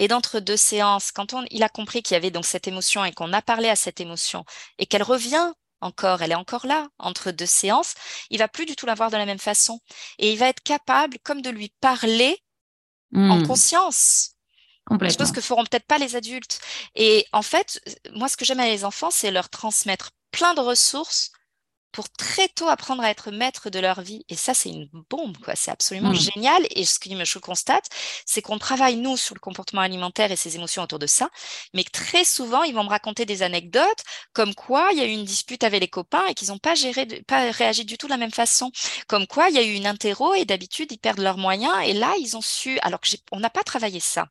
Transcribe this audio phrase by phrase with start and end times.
[0.00, 3.04] Et d'entre deux séances, quand on, il a compris qu'il y avait donc cette émotion
[3.04, 4.44] et qu'on a parlé à cette émotion
[4.78, 5.52] et qu'elle revient
[5.82, 7.94] encore, elle est encore là entre deux séances,
[8.30, 9.80] il va plus du tout la voir de la même façon.
[10.18, 12.38] Et il va être capable, comme de lui parler
[13.28, 13.42] en Mmh.
[13.42, 14.32] conscience.
[15.16, 15.32] Chose Complètement.
[15.32, 16.60] que feront peut-être pas les adultes.
[16.94, 17.80] Et en fait,
[18.14, 21.30] moi, ce que j'aime à les enfants, c'est leur transmettre plein de ressources
[21.92, 24.24] pour très tôt apprendre à être maître de leur vie.
[24.28, 25.54] Et ça, c'est une bombe, quoi.
[25.56, 26.14] C'est absolument Mmh.
[26.16, 26.66] génial.
[26.70, 27.86] Et ce que je constate,
[28.26, 31.28] c'est qu'on travaille, nous, sur le comportement alimentaire et ses émotions autour de ça,
[31.74, 35.06] mais que très souvent, ils vont me raconter des anecdotes comme quoi il y a
[35.06, 37.98] eu une dispute avec les copains et qu'ils n'ont pas géré, de- pas réagi du
[37.98, 38.70] tout de la même façon.
[39.08, 41.74] Comme quoi il y a eu une interro et d'habitude, ils perdent leurs moyens.
[41.86, 44.28] Et là, ils ont su, alors que j'ai- on n'a pas travaillé ça,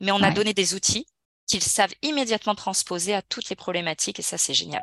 [0.00, 1.06] mais on a donné des outils
[1.46, 4.18] qu'ils savent immédiatement transposer à toutes les problématiques.
[4.18, 4.82] Et ça, c'est génial.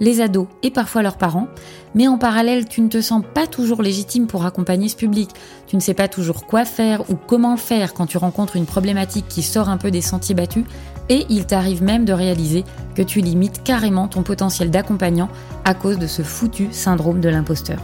[0.00, 1.48] les ados et parfois leurs parents,
[1.94, 5.30] mais en parallèle tu ne te sens pas toujours légitime pour accompagner ce public,
[5.66, 9.26] tu ne sais pas toujours quoi faire ou comment faire quand tu rencontres une problématique
[9.28, 10.64] qui sort un peu des sentiers battus,
[11.08, 12.64] et il t'arrive même de réaliser
[12.94, 15.28] que tu limites carrément ton potentiel d'accompagnant
[15.64, 17.78] à cause de ce foutu syndrome de l'imposteur.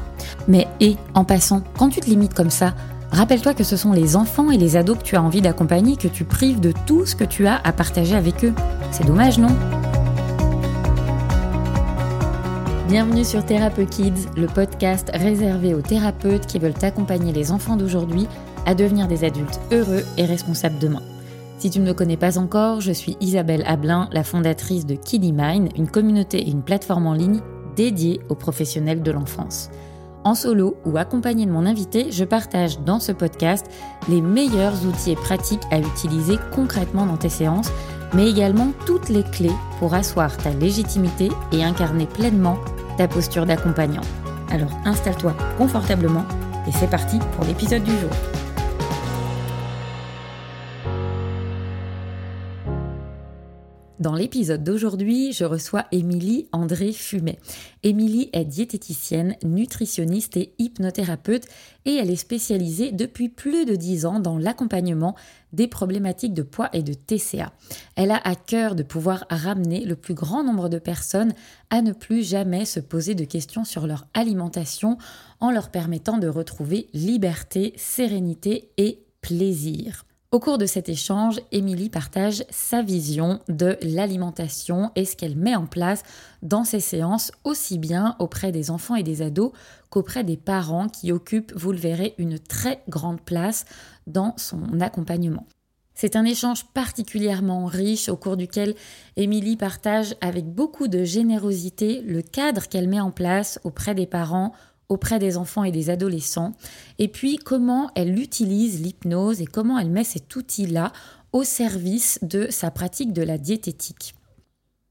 [0.49, 2.75] Mais et, en passant, quand tu te limites comme ça,
[3.11, 6.09] rappelle-toi que ce sont les enfants et les ados que tu as envie d'accompagner que
[6.09, 8.55] tu prives de tout ce que tu as à partager avec eux.
[8.91, 9.55] C'est dommage, non?
[12.91, 18.27] Bienvenue sur Thérapeute Kids, le podcast réservé aux thérapeutes qui veulent accompagner les enfants d'aujourd'hui
[18.67, 21.03] à devenir des adultes heureux et responsables demain.
[21.59, 25.33] Si tu ne me connais pas encore, je suis Isabelle Ablin, la fondatrice de Kiddy
[25.33, 27.43] Mind, une communauté et une plateforme en ligne
[27.77, 29.71] dédiée aux professionnels de l'enfance.
[30.25, 33.67] En solo ou accompagné de mon invité, je partage dans ce podcast
[34.09, 37.71] les meilleurs outils et pratiques à utiliser concrètement dans tes séances,
[38.15, 42.59] mais également toutes les clés pour asseoir ta légitimité et incarner pleinement
[43.01, 44.03] ta posture d'accompagnant.
[44.51, 46.27] Alors installe-toi confortablement
[46.69, 48.11] et c'est parti pour l'épisode du jour.
[54.01, 57.39] Dans l'épisode d'aujourd'hui, je reçois Émilie André Fumet.
[57.83, 61.45] Émilie est diététicienne, nutritionniste et hypnothérapeute
[61.85, 65.17] et elle est spécialisée depuis plus de 10 ans dans l'accompagnement
[65.53, 67.53] des problématiques de poids et de TCA.
[67.95, 71.35] Elle a à cœur de pouvoir ramener le plus grand nombre de personnes
[71.69, 74.97] à ne plus jamais se poser de questions sur leur alimentation
[75.41, 80.07] en leur permettant de retrouver liberté, sérénité et plaisir.
[80.33, 85.57] Au cours de cet échange, Émilie partage sa vision de l'alimentation et ce qu'elle met
[85.57, 86.05] en place
[86.43, 89.51] dans ses séances, aussi bien auprès des enfants et des ados
[89.89, 93.65] qu'auprès des parents qui occupent, vous le verrez, une très grande place
[94.07, 95.49] dans son accompagnement.
[95.95, 98.77] C'est un échange particulièrement riche au cours duquel
[99.17, 104.53] Émilie partage avec beaucoup de générosité le cadre qu'elle met en place auprès des parents,
[104.91, 106.53] auprès des enfants et des adolescents,
[106.99, 110.93] et puis comment elle utilise l'hypnose et comment elle met cet outil-là
[111.33, 114.15] au service de sa pratique de la diététique.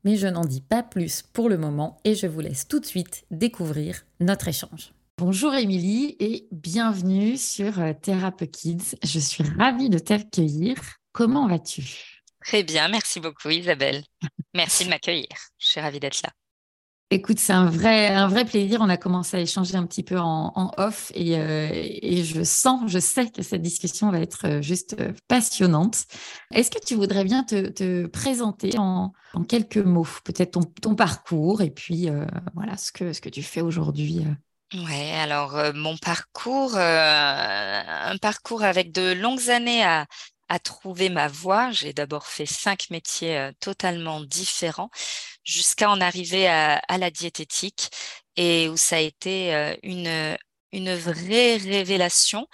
[0.05, 2.85] Mais je n'en dis pas plus pour le moment et je vous laisse tout de
[2.85, 4.93] suite découvrir notre échange.
[5.17, 8.95] Bonjour Émilie et bienvenue sur Thérapeute Kids.
[9.03, 10.77] Je suis ravie de t'accueillir.
[11.11, 12.23] Comment vas-tu?
[12.45, 14.01] Très bien, merci beaucoup Isabelle.
[14.53, 15.27] Merci de m'accueillir.
[15.57, 16.29] Je suis ravie d'être là.
[17.11, 18.81] Écoute, c'est un vrai, un vrai plaisir.
[18.81, 22.83] On a commencé à échanger un petit peu en, off et, euh, et, je sens,
[22.91, 24.95] je sais que cette discussion va être juste
[25.27, 26.05] passionnante.
[26.53, 30.93] Est-ce que tu voudrais bien te, te présenter en, en, quelques mots, peut-être ton, ton,
[30.93, 34.23] parcours et puis euh, voilà ce que, ce que tu fais aujourd'hui
[34.75, 40.05] Ouais, alors euh, mon parcours, euh, un parcours avec de longues années à,
[40.49, 41.71] à trouver ma voie.
[41.71, 44.89] J'ai d'abord fait cinq métiers euh, totalement différents
[45.45, 47.89] jusqu'à en arriver à, la diététique
[48.35, 50.37] et où ça a été euh, une,
[50.71, 52.47] une vraie révélation.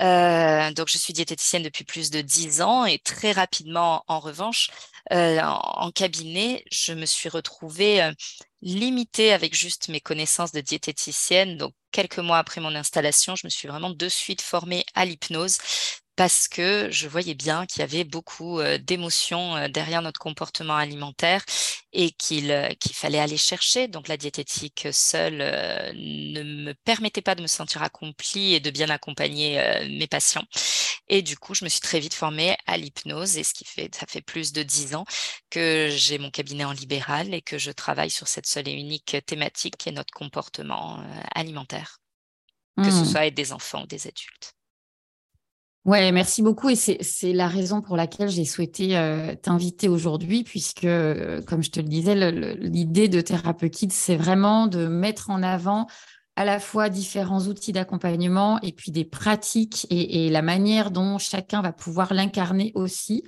[0.00, 4.70] Euh, donc, je suis diététicienne depuis plus de dix ans et très rapidement, en revanche,
[5.10, 8.12] en, cabinet, je me suis retrouvée
[8.62, 11.56] limitée avec juste mes connaissances de diététicienne.
[11.58, 15.58] Donc, quelques mois après mon installation, je me suis vraiment de suite formée à l'hypnose
[16.16, 21.44] parce que je voyais bien qu'il y avait beaucoup d'émotions derrière notre comportement alimentaire
[21.92, 22.52] et qu'il
[22.92, 23.88] fallait aller chercher.
[23.88, 25.38] Donc la diététique seule
[25.94, 29.56] ne me permettait pas de me sentir accomplie et de bien accompagner
[29.88, 30.44] mes patients.
[31.08, 33.94] Et du coup, je me suis très vite formée à l'hypnose et ce qui fait,
[33.94, 35.04] ça fait plus de dix ans
[35.50, 39.16] que j'ai mon cabinet en libéral et que je travaille sur cette seule et unique
[39.26, 41.02] thématique qui est notre comportement
[41.34, 41.98] alimentaire,
[42.76, 43.04] que ce mmh.
[43.04, 44.54] soit avec des enfants ou des adultes.
[45.84, 46.68] Ouais, merci beaucoup.
[46.68, 51.70] Et c'est la raison pour laquelle j'ai souhaité euh, t'inviter aujourd'hui, puisque, euh, comme je
[51.72, 52.14] te le disais,
[52.56, 55.88] l'idée de Thérapeute c'est vraiment de mettre en avant
[56.36, 61.60] à la fois différents outils d'accompagnement et puis des pratiques et, la manière dont chacun
[61.62, 63.24] va pouvoir l'incarner aussi,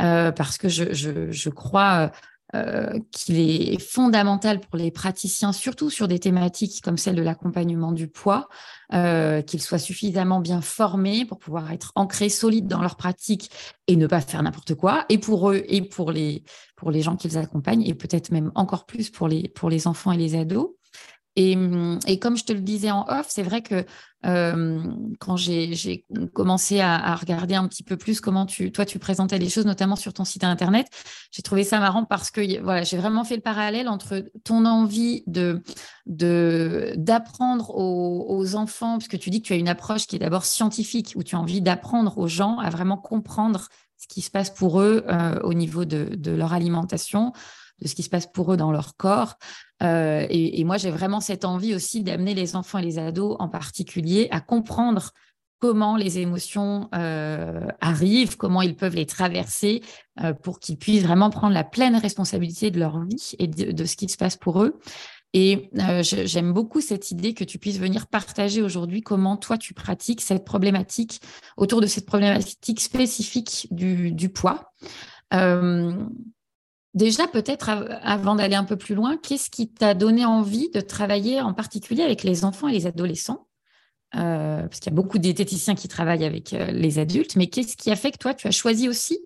[0.00, 2.10] euh, parce que je, je, je crois
[2.54, 7.92] euh, qu'il est fondamental pour les praticiens, surtout sur des thématiques comme celle de l'accompagnement
[7.92, 8.48] du poids,
[8.92, 13.50] euh, qu'ils soient suffisamment bien formés pour pouvoir être ancrés, solides dans leur pratique
[13.86, 16.44] et ne pas faire n'importe quoi, et pour eux et pour les,
[16.76, 20.12] pour les gens qu'ils accompagnent, et peut-être même encore plus pour les, pour les enfants
[20.12, 20.72] et les ados.
[21.36, 21.56] Et,
[22.06, 23.86] et, comme je te le disais en off, c'est vrai que
[24.24, 24.80] euh,
[25.18, 29.66] quand j'ai commencé à, regarder un petit peu plus comment toi, tu présentais les choses,
[29.66, 30.86] notamment sur ton site internet,
[31.30, 35.24] j'ai trouvé ça marrant parce que voilà, j'ai vraiment fait le parallèle entre ton envie
[36.06, 41.14] d'apprendre aux, enfants, puisque tu dis que tu as une approche qui est d'abord scientifique,
[41.16, 44.80] où tu as envie d'apprendre aux gens à vraiment comprendre ce qui se passe pour
[44.80, 47.32] eux euh, au niveau de leur alimentation,
[47.80, 49.36] de ce qui se passe pour eux dans leur corps.
[49.82, 53.48] Euh, et, moi, j'ai vraiment cette envie aussi d'amener les enfants et les ados en
[53.48, 55.10] particulier à comprendre
[55.58, 59.82] comment les émotions euh, arrivent, comment ils peuvent les traverser
[60.20, 63.96] euh, pour qu'ils puissent vraiment prendre la pleine responsabilité de leur vie et de, ce
[63.96, 64.80] qui se passe pour eux.
[65.34, 65.70] Et
[66.02, 70.44] j'aime beaucoup cette idée que tu puisses venir partager aujourd'hui comment toi tu pratiques cette
[70.44, 71.22] problématique
[71.56, 74.74] autour de cette problématique spécifique du, du poids.
[76.94, 77.70] Déjà, peut-être
[78.02, 82.02] avant d'aller un peu plus loin, qu'est-ce qui t'a donné envie de travailler en particulier
[82.02, 83.48] avec les enfants et les adolescents?
[84.14, 87.78] Euh, Parce qu'il y a beaucoup de qui travaillent avec euh, les adultes, mais qu'est-ce
[87.78, 89.18] qui a fait que toi, tu as choisi aussi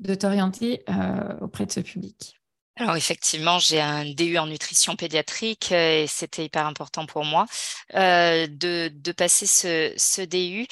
[0.00, 2.38] de t'orienter euh, auprès de ce public?
[2.76, 7.46] Alors effectivement, j'ai un DU en nutrition pédiatrique et c'était hyper important pour moi
[7.94, 10.66] de, de, passer ce, ce DU.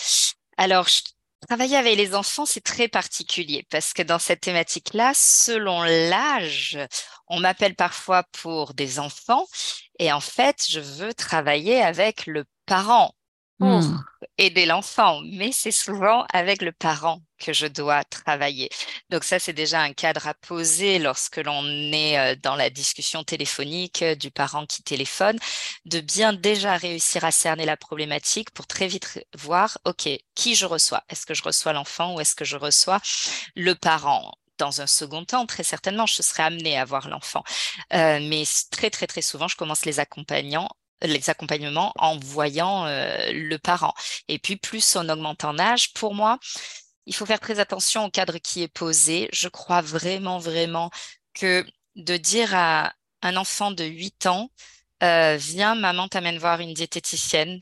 [0.58, 1.00] Alors, je
[1.48, 6.78] Travailler avec les enfants, c'est très particulier parce que dans cette thématique-là, selon l'âge,
[7.28, 9.46] on m'appelle parfois pour des enfants
[9.98, 13.14] et en fait, je veux travailler avec le parent
[13.58, 13.96] mmh.
[14.38, 18.70] Aider l'enfant, mais c'est souvent avec le parent que je dois travailler.
[19.10, 23.24] Donc ça, c'est déjà un cadre à poser lorsque l'on est euh, dans la discussion
[23.24, 25.38] téléphonique euh, du parent qui téléphone,
[25.84, 30.66] de bien déjà réussir à cerner la problématique pour très vite voir, OK, qui je
[30.66, 31.02] reçois?
[31.08, 33.00] Est-ce que je reçois l'enfant ou est-ce que je reçois
[33.56, 34.34] le parent?
[34.58, 37.42] Dans un second temps, très certainement, je serai amenée à voir l'enfant.
[37.94, 40.68] Euh, mais très, très, très souvent, je commence les accompagnants
[41.02, 43.94] les accompagnements en voyant euh, le parent.
[44.28, 46.38] Et puis, plus on augmente en âge, pour moi,
[47.06, 49.28] il faut faire très attention au cadre qui est posé.
[49.32, 50.90] Je crois vraiment, vraiment
[51.34, 51.66] que
[51.96, 54.50] de dire à un enfant de 8 ans,
[55.02, 57.60] euh, viens, maman t'amène voir une diététicienne,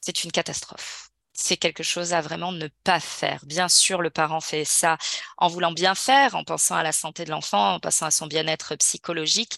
[0.00, 1.06] c'est une catastrophe
[1.36, 3.44] c'est quelque chose à vraiment ne pas faire.
[3.46, 4.96] Bien sûr, le parent fait ça
[5.38, 8.26] en voulant bien faire, en pensant à la santé de l'enfant, en pensant à son
[8.26, 9.56] bien-être psychologique.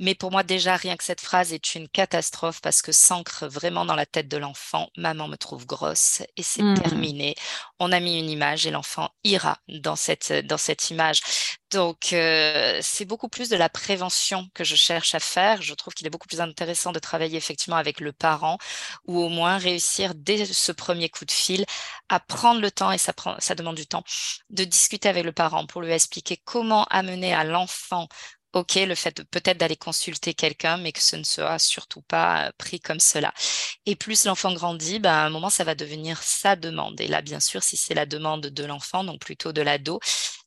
[0.00, 3.84] Mais pour moi, déjà, rien que cette phrase est une catastrophe parce que s'ancre vraiment
[3.84, 4.88] dans la tête de l'enfant.
[4.96, 6.80] Maman me trouve grosse et c'est mmh.
[6.80, 7.34] terminé.
[7.78, 11.20] On a mis une image et l'enfant ira dans cette, dans cette image.
[11.70, 15.60] Donc, euh, c'est beaucoup plus de la prévention que je cherche à faire.
[15.60, 18.56] Je trouve qu'il est beaucoup plus intéressant de travailler effectivement avec le parent
[19.06, 21.66] ou au moins réussir dès ce premier coup de fil
[22.08, 24.02] à prendre le temps, et ça, prend, ça demande du temps,
[24.50, 28.08] de discuter avec le parent pour lui expliquer comment amener à l'enfant
[28.54, 32.80] OK, le fait peut-être d'aller consulter quelqu'un, mais que ce ne soit surtout pas pris
[32.80, 33.32] comme cela.
[33.84, 36.98] Et plus l'enfant grandit, ben, à un moment, ça va devenir sa demande.
[37.00, 40.00] Et là, bien sûr, si c'est la demande de l'enfant, donc plutôt de l'ado,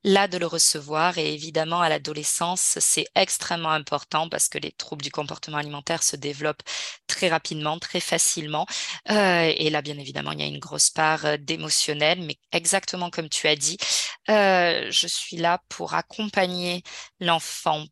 [0.03, 1.17] là, de le recevoir.
[1.17, 6.15] Et évidemment, à l'adolescence, c'est extrêmement important parce que les troubles du comportement alimentaire se
[6.15, 6.63] développent
[7.07, 8.65] très rapidement, très facilement.
[9.09, 13.09] Euh, et là, bien évidemment, il y a une grosse part euh, d'émotionnel, mais exactement
[13.09, 13.77] comme tu as dit,
[14.29, 16.83] euh, je suis là pour accompagner
[17.19, 17.85] l'enfant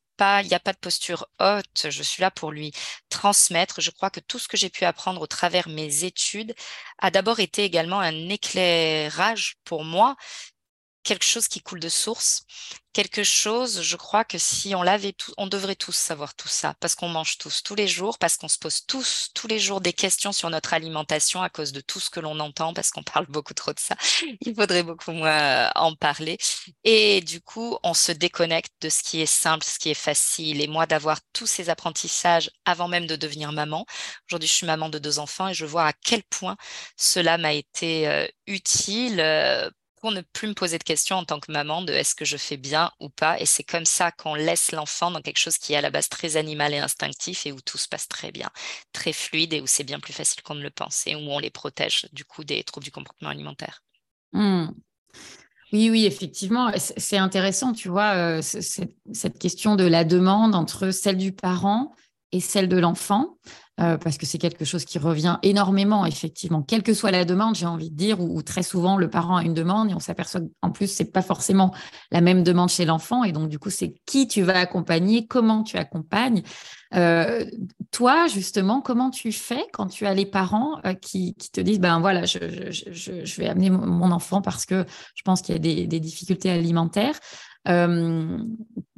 [0.43, 1.89] il n'y a pas de posture haute.
[1.89, 2.71] Je suis là pour lui
[3.09, 3.81] transmettre.
[3.81, 6.53] Je crois que tout ce que j'ai pu apprendre au travers mes études
[6.99, 10.15] a d'abord été également un éclairage pour moi
[11.09, 12.43] quelque chose qui coule de source,
[12.93, 16.75] quelque chose, je crois que si on l'avait tout, on devrait tous savoir tout ça,
[16.79, 19.81] parce qu'on mange tous tous les jours, parce qu'on se pose tous tous les jours
[19.81, 23.01] des questions sur notre alimentation à cause de tout ce que l'on entend, parce qu'on
[23.13, 23.95] parle beaucoup trop de ça.
[24.41, 26.37] Il faudrait beaucoup moins euh, en parler.
[26.83, 30.61] Et du coup, on se déconnecte de ce qui est simple, ce qui est facile.
[30.61, 33.85] Et moi, d'avoir tous ces apprentissages avant même de devenir maman.
[34.29, 36.55] Aujourd'hui, je suis maman de deux enfants et je vois à quel point
[36.97, 41.39] cela m'a été euh, utile euh, pour ne plus me poser de questions en tant
[41.39, 43.39] que maman de est-ce que je fais bien ou pas.
[43.39, 46.09] Et c'est comme ça qu'on laisse l'enfant dans quelque chose qui est à la base
[46.09, 48.49] très animal et instinctif et où tout se passe très bien,
[48.93, 51.39] très fluide et où c'est bien plus facile qu'on ne le pense et où on
[51.39, 53.83] les protège du coup des troubles du comportement alimentaire.
[54.33, 54.69] Mmh.
[55.71, 61.17] Oui, oui, effectivement, c'est intéressant, tu vois, euh, cette question de la demande entre celle
[61.17, 61.93] du parent
[62.31, 63.37] et celle de l'enfant.
[63.79, 67.55] Euh, parce que c'est quelque chose qui revient énormément, effectivement, quelle que soit la demande,
[67.55, 70.41] j'ai envie de dire, ou, très souvent le parent a une demande et on s'aperçoit
[70.61, 71.73] qu'en plus, c'est pas forcément
[72.11, 73.23] la même demande chez l'enfant.
[73.23, 76.43] Et donc, du coup, c'est qui tu vas accompagner, comment tu accompagnes.
[76.93, 77.45] Euh,
[77.91, 82.01] toi, justement, comment tu fais quand tu as les parents euh, qui, te disent, ben
[82.01, 86.49] voilà, je, vais amener mon enfant parce que je pense qu'il y a des difficultés
[86.49, 87.17] alimentaires.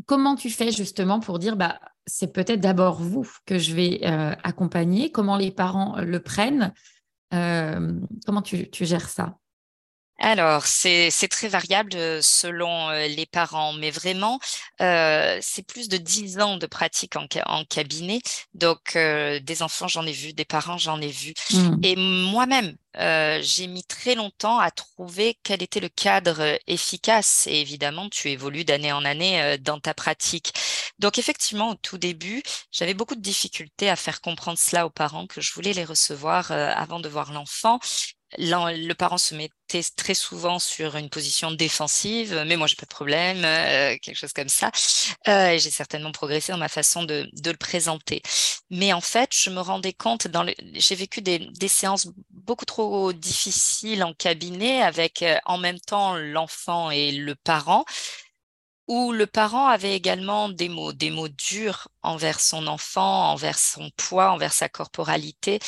[0.05, 4.33] Comment tu fais justement pour dire, bah, c'est peut-être d'abord vous que je vais euh,
[4.43, 6.73] accompagner, comment les parents le prennent,
[7.33, 9.37] euh, comment tu, gères ça?
[10.21, 14.39] Alors, c'est très variable euh, selon les parents, mais vraiment,
[14.79, 17.27] c'est plus de 10 ans de pratique en,
[17.65, 18.21] cabinet.
[18.53, 21.33] Donc, des enfants, j'en ai vu, des parents, j'en ai vu.
[21.51, 21.79] Mmh.
[21.83, 27.47] Et moi-même, euh, j'ai mis très longtemps à trouver quel était le cadre euh, efficace.
[27.47, 30.53] Et évidemment, tu évolues d'année en année euh, dans ta pratique.
[30.99, 35.25] Donc effectivement, au tout début, j'avais beaucoup de difficultés à faire comprendre cela aux parents
[35.25, 37.79] que je voulais les recevoir avant de voir l'enfant
[38.37, 42.89] le parent se mettait très souvent sur une position défensive, mais moi j'ai pas de
[42.89, 44.71] problème, euh, quelque chose comme ça.
[45.27, 48.21] Euh, j'ai certainement progressé dans ma façon de, de, le présenter.
[48.69, 53.13] Mais en fait, je me rendais compte, dans j'ai vécu des, des, séances beaucoup trop
[53.13, 57.85] difficiles en cabinet avec euh, en même temps l'enfant et le parent
[58.91, 63.89] où le parent avait également des mots, des mots durs envers son enfant, envers son
[63.95, 65.59] poids, envers sa corporalité.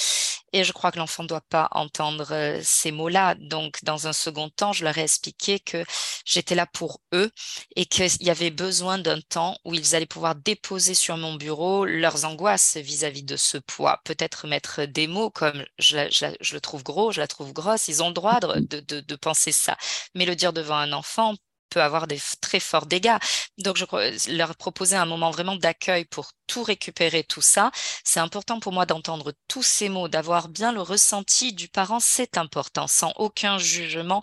[0.53, 3.36] Et je crois que l'enfant ne doit pas entendre euh, ces mots-là.
[3.36, 5.83] Donc, dans un second temps, je leur ai expliqué que
[6.25, 7.31] j'étais là pour eux
[7.75, 11.86] et qu'il y avait besoin d'un temps où ils allaient pouvoir déposer sur mon bureau
[11.86, 14.00] leurs angoisses vis-à-vis de ce poids.
[14.05, 15.98] Peut-être mettre des mots comme je,
[16.53, 17.88] le trouve gros, je la trouve grosse.
[17.88, 19.77] Ils ont le droit de, de, de penser ça.
[20.15, 21.36] Mais le dire devant un enfant,
[21.73, 23.17] peut avoir des très forts dégâts.
[23.57, 23.85] Donc, je
[24.31, 27.71] leur proposer un moment vraiment d'accueil pour tout récupérer, tout ça.
[28.03, 32.37] C'est important pour moi d'entendre tous ces mots, d'avoir bien le ressenti du parent, c'est
[32.37, 34.21] important, sans aucun jugement.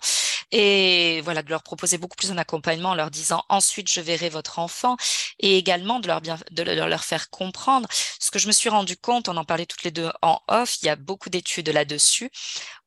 [0.51, 4.29] Et voilà, de leur proposer beaucoup plus un accompagnement en leur disant ensuite je verrai
[4.29, 4.97] votre enfant
[5.39, 7.87] et également de leur bien, de leur faire comprendre
[8.19, 10.77] ce que je me suis rendu compte, on en parlait toutes les deux en off,
[10.81, 12.29] il y a beaucoup d'études là-dessus.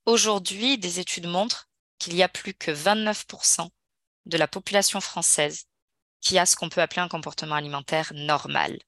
[0.06, 1.68] Aujourd'hui, des études montrent
[1.98, 3.68] qu'il y a plus que 29%
[4.26, 5.64] de la population française
[6.20, 8.78] qui a ce qu'on peut appeler un comportement alimentaire normal.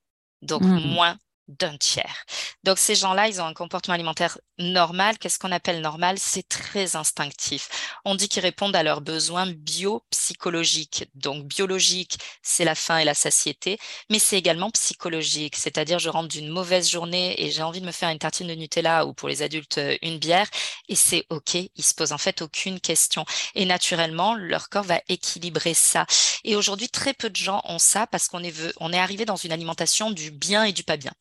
[0.43, 0.95] Donc mmh.
[0.95, 2.25] moins d'un tiers.
[2.65, 5.19] Donc ces gens-là, ils ont un comportement alimentaire normal.
[5.19, 6.19] Qu'est-ce qu'on appelle normal?
[6.19, 7.69] C'est très instinctif.
[8.05, 11.09] On dit qu'ils répondent à leurs besoins biopsychologiques.
[11.15, 13.79] Donc biologique, c'est la faim et la satiété,
[14.11, 15.57] mais c'est également psychologique.
[15.57, 18.55] C'est-à-dire, je rentre d'une mauvaise journée et j'ai envie de me faire une tartine de
[18.55, 20.49] Nutella ou pour les adultes une bière,
[20.89, 21.55] et c'est ok.
[21.55, 23.25] Ils se posent en fait aucune question.
[23.55, 26.07] Et naturellement, leur corps va équilibrer ça.
[26.45, 29.37] Et aujourd'hui, très peu de gens ont ça parce qu'on est, on est arrivé dans
[29.37, 31.13] une alimentation du bien et du pas bien.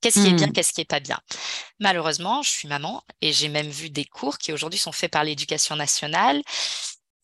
[0.00, 0.52] Qu'est-ce qui est bien, mmh.
[0.52, 1.18] qu'est-ce qui est pas bien?
[1.80, 5.24] Malheureusement, je suis maman et j'ai même vu des cours qui aujourd'hui sont faits par
[5.24, 6.42] l'éducation nationale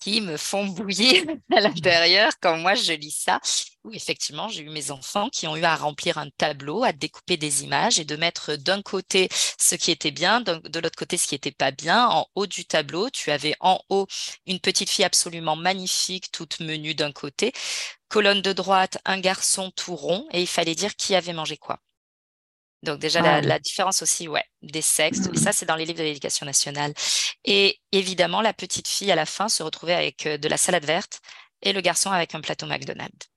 [0.05, 1.25] qui me font bouillir
[1.57, 3.41] à l'intérieur quand moi je lis ça.
[3.85, 7.37] Où effectivement, j'ai eu mes enfants qui ont eu à remplir un tableau, à découper
[7.37, 9.29] des images et de mettre d'un côté
[9.59, 12.07] ce qui était bien, de l'autre côté ce qui était pas bien.
[12.09, 14.07] En haut du tableau, tu avais en haut
[14.47, 17.53] une petite fille absolument magnifique, toute menue d'un côté,
[18.09, 21.81] colonne de droite, un garçon tout rond, et il fallait dire qui avait mangé quoi.
[22.85, 25.37] Donc déjà, ah la, différence aussi, ouais, des sexes, et mmh.
[25.37, 26.93] ça, c'est dans les livres de l'éducation nationale.
[27.45, 30.85] Et évidemment, la petite fille, à la fin, se retrouvait avec euh, de la salade
[30.85, 31.21] verte
[31.63, 33.34] et le garçon avec un plateau McDonald's.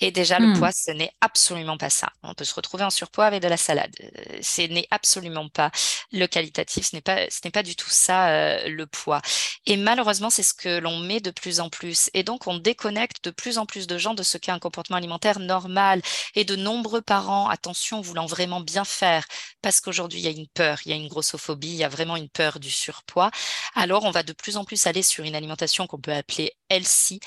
[0.00, 0.58] Et déjà, le hmm.
[0.58, 2.10] poids, ce n'est absolument pas ça.
[2.22, 3.94] On peut se retrouver en surpoids avec de la salade.
[4.02, 5.70] Euh, ce n'est absolument pas
[6.12, 6.86] le qualitatif.
[6.86, 9.20] Ce n'est pas, ce n'est pas du tout ça, euh, le poids.
[9.66, 12.10] Et malheureusement, c'est ce que l'on met de plus en plus.
[12.14, 14.98] Et donc, on déconnecte de plus en plus de gens de ce qu'est un comportement
[14.98, 16.02] alimentaire normal.
[16.34, 19.24] Et de nombreux parents, attention, voulant vraiment bien faire,
[19.62, 21.88] parce qu'aujourd'hui, il y a une peur, il y a une grossophobie, il y a
[21.88, 23.30] vraiment une peur du surpoids.
[23.74, 27.20] Alors, on va de plus en plus aller sur une alimentation qu'on peut appeler healthy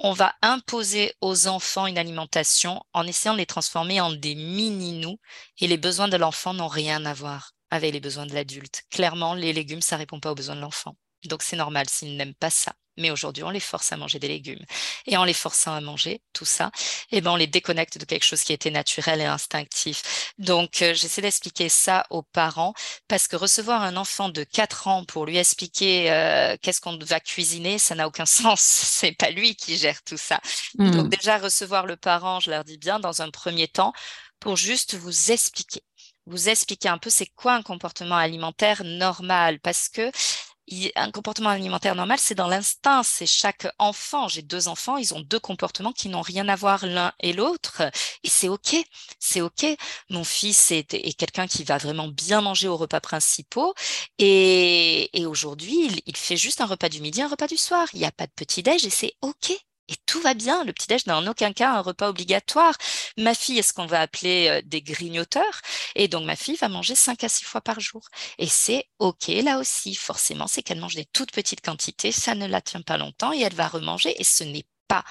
[0.00, 5.18] on va imposer aux enfants une alimentation en essayant de les transformer en des mini-nous
[5.58, 8.82] et les besoins de l'enfant n'ont rien à voir avec les besoins de l'adulte.
[8.90, 10.96] Clairement, les légumes, ça répond pas aux besoins de l'enfant.
[11.24, 12.72] Donc c'est normal s'ils n'aiment pas ça.
[13.00, 14.64] Mais aujourd'hui, on les force à manger des légumes.
[15.06, 16.70] Et en les forçant à manger tout ça,
[17.10, 20.32] eh ben, on les déconnecte de quelque chose qui était naturel et instinctif.
[20.38, 22.74] Donc, euh, j'essaie d'expliquer ça aux parents
[23.08, 27.20] parce que recevoir un enfant de 4 ans pour lui expliquer euh, qu'est-ce qu'on va
[27.20, 28.60] cuisiner, ça n'a aucun sens.
[28.60, 30.40] C'est pas lui qui gère tout ça.
[30.74, 31.08] Donc, mmh.
[31.08, 33.92] déjà, recevoir le parent, je leur dis bien, dans un premier temps,
[34.38, 35.82] pour juste vous expliquer
[36.26, 40.10] vous expliquer un peu c'est quoi un comportement alimentaire normal parce que
[40.96, 44.28] un comportement alimentaire normal, c'est dans l'instinct, c'est chaque enfant.
[44.28, 47.82] J'ai deux enfants, ils ont deux comportements qui n'ont rien à voir l'un et l'autre,
[48.22, 48.76] et c'est ok,
[49.18, 49.66] c'est ok.
[50.10, 53.74] Mon fils est, quelqu'un qui va vraiment bien manger aux repas principaux,
[54.18, 57.88] et, aujourd'hui, il, fait juste un repas du midi, un repas du soir.
[57.92, 59.52] Il n'y a pas de petit déj, et c'est ok
[59.90, 60.64] et tout va bien.
[60.64, 62.74] Le petit-déj n'a en aucun cas un repas obligatoire.
[63.18, 65.60] Ma fille est ce qu'on va appeler euh, des grignoteurs.
[65.96, 68.02] Et donc, ma fille va manger 5 à 6 fois par jour.
[68.38, 69.94] Et c'est OK là aussi.
[69.94, 72.12] Forcément, c'est qu'elle mange des toutes petites quantités.
[72.12, 74.14] Ça ne la tient pas longtemps et elle va remanger.
[74.20, 75.04] Et ce n'est pas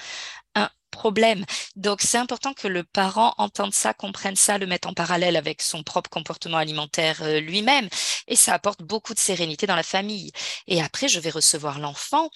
[0.55, 1.45] un problème.
[1.75, 5.61] Donc, c'est important que le parent entende ça, comprenne ça, le mette en parallèle avec
[5.61, 7.89] son propre comportement alimentaire euh, lui-même.
[8.27, 10.31] Et ça apporte beaucoup de sérénité dans la famille.
[10.67, 12.29] Et après, je vais recevoir l'enfant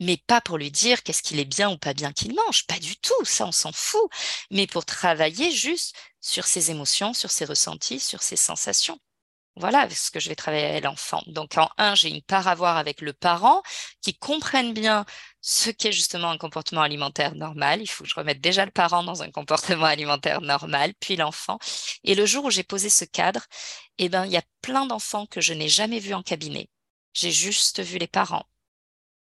[0.00, 2.78] mais pas pour lui dire qu'est-ce qu'il est bien ou pas bien qu'il mange, pas
[2.78, 4.10] du tout, ça on s'en fout,
[4.50, 8.98] mais pour travailler juste sur ses émotions, sur ses ressentis, sur ses sensations.
[9.56, 11.22] Voilà ce que je vais travailler avec l'enfant.
[11.26, 13.62] Donc en un, j'ai une part à voir avec le parent
[14.00, 15.04] qui comprenne bien
[15.40, 17.82] ce qu'est justement un comportement alimentaire normal.
[17.82, 21.58] Il faut que je remette déjà le parent dans un comportement alimentaire normal, puis l'enfant.
[22.04, 23.44] Et le jour où j'ai posé ce cadre,
[23.98, 26.70] eh ben, il y a plein d'enfants que je n'ai jamais vus en cabinet.
[27.12, 28.46] J'ai juste vu les parents.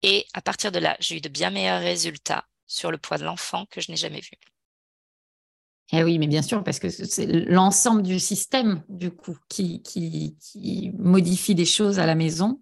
[0.07, 3.23] Et à partir de là, j'ai eu de bien meilleurs résultats sur le poids de
[3.23, 4.33] l'enfant que je n'ai jamais vu.
[5.93, 10.91] Eh oui, mais bien sûr, parce que c'est l'ensemble du système, du coup, qui, qui,
[10.99, 12.61] modifie des choses à la maison.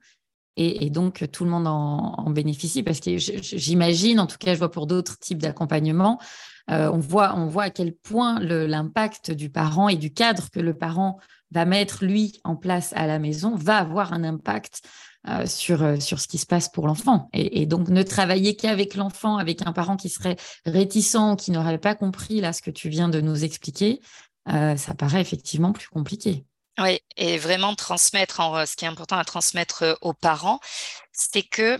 [0.55, 4.71] Et, donc, tout le monde en, bénéficie parce que j'imagine, en tout cas, je vois
[4.71, 6.21] pour d'autres types d'accompagnement,
[6.69, 10.61] euh, on, voit, on voit à quel point l'impact du parent et du cadre que
[10.61, 11.19] le parent
[11.51, 14.81] va mettre, lui, en place à la maison, va avoir un impact
[15.29, 17.29] euh, sur, euh, sur ce qui se passe pour l'enfant.
[17.31, 21.95] Et, donc, ne travailler qu'avec l'enfant, avec un parent qui serait réticent, qui n'aurait pas
[21.95, 24.01] compris là ce que tu viens de nous expliquer,
[24.49, 26.45] euh, ça paraît effectivement plus compliqué.
[26.77, 30.59] Oui, et vraiment transmettre, en, ce qui est important à transmettre aux parents,
[31.13, 31.77] c'est que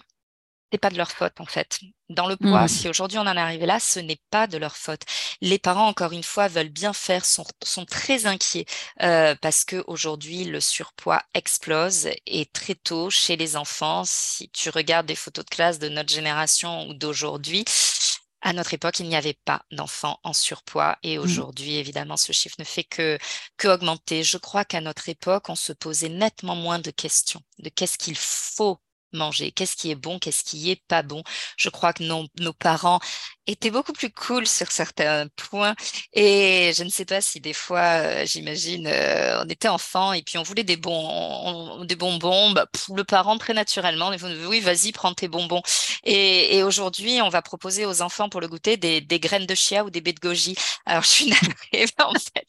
[0.74, 1.82] c'est pas de leur faute en fait.
[2.10, 2.68] Dans le poids, mmh.
[2.68, 5.02] si aujourd'hui on en est arrivé là, ce n'est pas de leur faute.
[5.40, 8.66] Les parents, encore une fois, veulent bien faire, sont, sont très inquiets
[9.04, 14.04] euh, parce que aujourd'hui le surpoids explose et très tôt chez les enfants.
[14.04, 17.66] Si tu regardes des photos de classe de notre génération ou d'aujourd'hui,
[18.42, 21.22] à notre époque, il n'y avait pas d'enfants en surpoids et mmh.
[21.22, 23.20] aujourd'hui, évidemment, ce chiffre ne fait que,
[23.58, 24.24] que augmenter.
[24.24, 28.18] Je crois qu'à notre époque, on se posait nettement moins de questions de qu'est-ce qu'il
[28.18, 28.80] faut
[29.18, 31.24] manger, qu'est-ce qui est bon, qu'est-ce qui est pas bon.
[31.58, 33.00] Je crois que nos, parents
[33.48, 35.76] étaient beaucoup plus cool sur certains points.
[36.14, 40.22] Et je ne sais pas si des fois, euh, j'imagine, euh, on était enfant et
[40.22, 42.52] puis on voulait des bons, des bonbons.
[42.52, 44.12] Bah, le parent très naturellement,
[44.48, 45.62] oui, vas-y, prends tes bonbons.
[46.04, 49.84] Et, aujourd'hui, on va proposer aux enfants pour le goûter des, des graines de chia
[49.84, 50.56] ou des baies de goji.
[50.86, 52.48] Alors je suis navrée, en fait.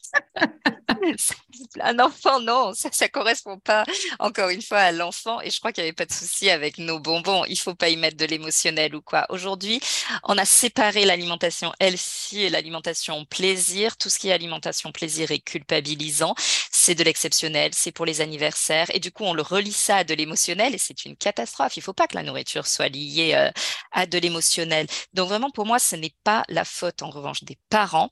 [1.81, 3.85] un enfant, non, ça, ça correspond pas
[4.19, 5.41] encore une fois à l'enfant.
[5.41, 7.45] Et je crois qu'il n'y avait pas de souci avec nos bonbons.
[7.45, 9.25] Il faut pas y mettre de l'émotionnel ou quoi.
[9.29, 9.79] Aujourd'hui,
[10.23, 13.97] on a séparé l'alimentation healthy et l'alimentation plaisir.
[13.97, 16.33] Tout ce qui est alimentation plaisir est culpabilisant.
[16.71, 17.71] C'est de l'exceptionnel.
[17.73, 18.87] C'est pour les anniversaires.
[18.93, 21.77] Et du coup, on le relie ça à de l'émotionnel et c'est une catastrophe.
[21.77, 23.51] Il faut pas que la nourriture soit liée euh,
[23.91, 24.87] à de l'émotionnel.
[25.13, 28.09] Donc vraiment, pour moi, ce n'est pas la faute, en revanche, des parents.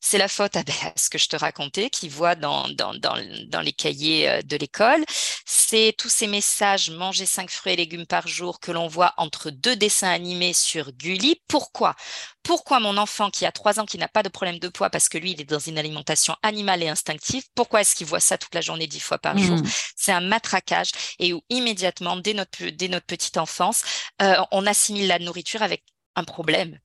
[0.00, 2.94] C'est la faute à, ben, à ce que je te racontais, qui voit dans, dans,
[2.94, 3.16] dans,
[3.48, 5.04] dans les cahiers euh, de l'école.
[5.46, 9.50] C'est tous ces messages, manger cinq fruits et légumes par jour que l'on voit entre
[9.50, 11.40] deux dessins animés sur Gulli.
[11.48, 11.94] Pourquoi?
[12.42, 15.08] Pourquoi mon enfant qui a trois ans, qui n'a pas de problème de poids parce
[15.08, 18.38] que lui, il est dans une alimentation animale et instinctive, pourquoi est-ce qu'il voit ça
[18.38, 19.56] toute la journée, dix fois par jour?
[19.56, 19.70] Mmh.
[19.96, 23.82] C'est un matraquage et où immédiatement, dès notre, dès notre petite enfance,
[24.22, 26.78] euh, on assimile la nourriture avec un problème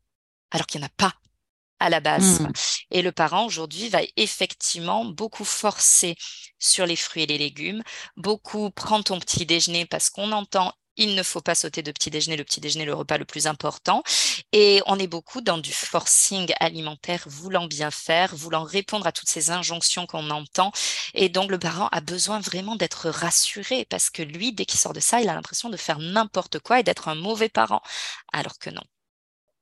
[0.51, 1.13] alors qu'il n'y en a pas
[1.79, 2.41] à la base.
[2.41, 2.51] Mmh.
[2.91, 6.15] Et le parent aujourd'hui va effectivement beaucoup forcer
[6.59, 7.81] sur les fruits et les légumes,
[8.17, 12.09] beaucoup prendre ton petit déjeuner parce qu'on entend il ne faut pas sauter de petit
[12.09, 14.03] déjeuner, le petit déjeuner le repas le plus important.
[14.51, 19.29] Et on est beaucoup dans du forcing alimentaire, voulant bien faire, voulant répondre à toutes
[19.29, 20.71] ces injonctions qu'on entend.
[21.13, 24.93] Et donc le parent a besoin vraiment d'être rassuré parce que lui, dès qu'il sort
[24.93, 27.81] de ça, il a l'impression de faire n'importe quoi et d'être un mauvais parent.
[28.33, 28.83] Alors que non.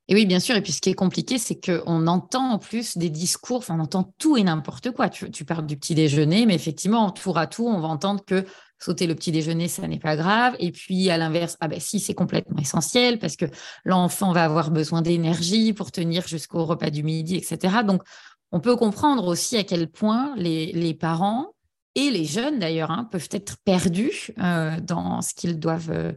[0.09, 0.55] Et oui, bien sûr.
[0.55, 3.83] Et puis, ce qui est compliqué, c'est qu'on entend en plus des discours, enfin, on
[3.83, 5.07] entend tout et n'importe quoi.
[5.07, 8.43] Tu, tu, parles du petit déjeuner, mais effectivement, tour à tour, on va entendre que
[8.79, 10.55] sauter le petit déjeuner, ça n'est pas grave.
[10.59, 13.45] Et puis, à l'inverse, ah ben si, c'est complètement essentiel parce que
[13.85, 17.83] l'enfant va avoir besoin d'énergie pour tenir jusqu'au repas du midi, etc.
[17.85, 18.03] Donc,
[18.51, 21.53] on peut comprendre aussi à quel point les, parents
[21.95, 26.13] et les jeunes d'ailleurs hein, peuvent être perdus euh, dans ce qu'ils doivent euh,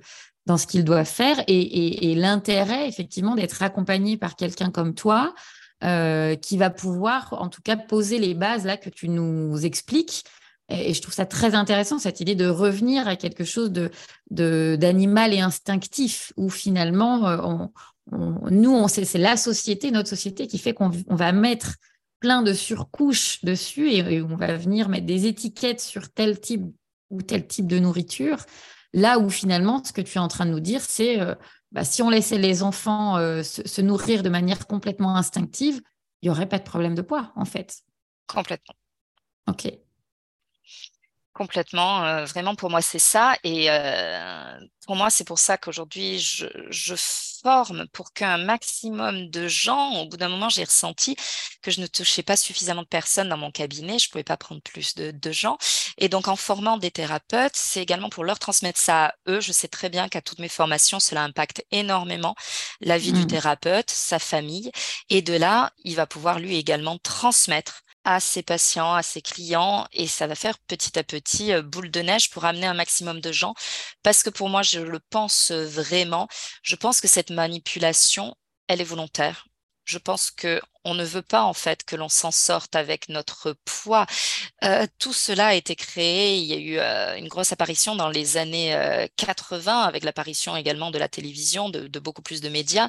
[0.46, 5.34] dans ce qu'ils doivent faire et, l'intérêt effectivement d'être accompagné par quelqu'un comme toi
[5.84, 10.24] euh, qui va pouvoir en tout cas poser les bases là que tu nous expliques.
[10.68, 13.90] Et, je trouve ça très intéressant cette idée de revenir à quelque chose de
[14.30, 17.66] d'animal et instinctif où finalement euh,
[18.10, 21.76] on, nous c'est la société notre société qui fait qu'on va mettre
[22.20, 26.62] plein de surcouches dessus et, et on va venir mettre des étiquettes sur tel type
[27.10, 28.38] ou tel type de nourriture
[28.94, 31.34] Là où finalement, ce que tu es en train de nous dire, c'est euh,
[31.70, 35.80] bah, si on laissait les enfants euh, se, nourrir de manière complètement instinctive,
[36.20, 37.82] il n'y aurait pas de problème de poids, en fait.
[38.26, 38.74] Complètement.
[39.48, 39.66] OK.
[41.42, 42.04] Complètement.
[42.04, 43.34] Euh, vraiment, pour moi, c'est ça.
[43.42, 43.68] Et
[44.86, 46.94] pour moi, c'est pour ça qu'aujourd'hui, je, je
[47.42, 51.16] forme pour qu'un maximum de gens, au bout d'un moment, j'ai ressenti
[51.62, 54.36] que je ne touchais pas suffisamment de personnes dans mon cabinet, je ne pouvais pas
[54.36, 55.58] prendre plus de, de, gens.
[55.98, 59.40] Et donc, en formant des thérapeutes, c'est également pour leur transmettre ça à eux.
[59.40, 62.36] Je sais très bien qu'à toutes mes formations, cela impacte énormément
[62.80, 63.26] la vie du mmh.
[63.26, 64.70] thérapeute, sa famille.
[65.10, 69.86] Et de là, il va pouvoir lui également transmettre à ses patients, à ses clients,
[69.92, 73.32] et ça va faire petit à petit boule de neige pour amener un maximum de
[73.32, 73.54] gens.
[74.02, 76.28] Parce que pour moi, je le pense vraiment,
[76.62, 78.34] je pense que cette manipulation,
[78.68, 79.46] elle est volontaire.
[79.84, 83.56] Je pense que on ne veut pas en fait que l'on s'en sorte avec notre
[83.64, 84.06] poids.
[84.98, 86.36] Tout cela a été créé.
[86.38, 90.98] Il y a eu une grosse apparition dans les années 80 avec l'apparition également de
[90.98, 92.88] la télévision, de, beaucoup plus de médias,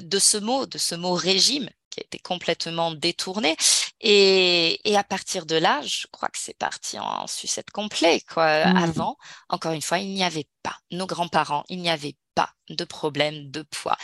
[0.00, 3.56] de ce mot, de ce mot régime qui a été complètement détourné.
[4.00, 8.20] Et, et, à partir de là, je crois que c'est parti en, sucette complet.
[8.28, 8.66] Quoi.
[8.66, 8.76] Mmh.
[8.76, 9.16] Avant,
[9.48, 13.50] encore une fois, il n'y avait pas, nos grands-parents, il n'y avait pas de problème
[13.50, 13.96] de poids.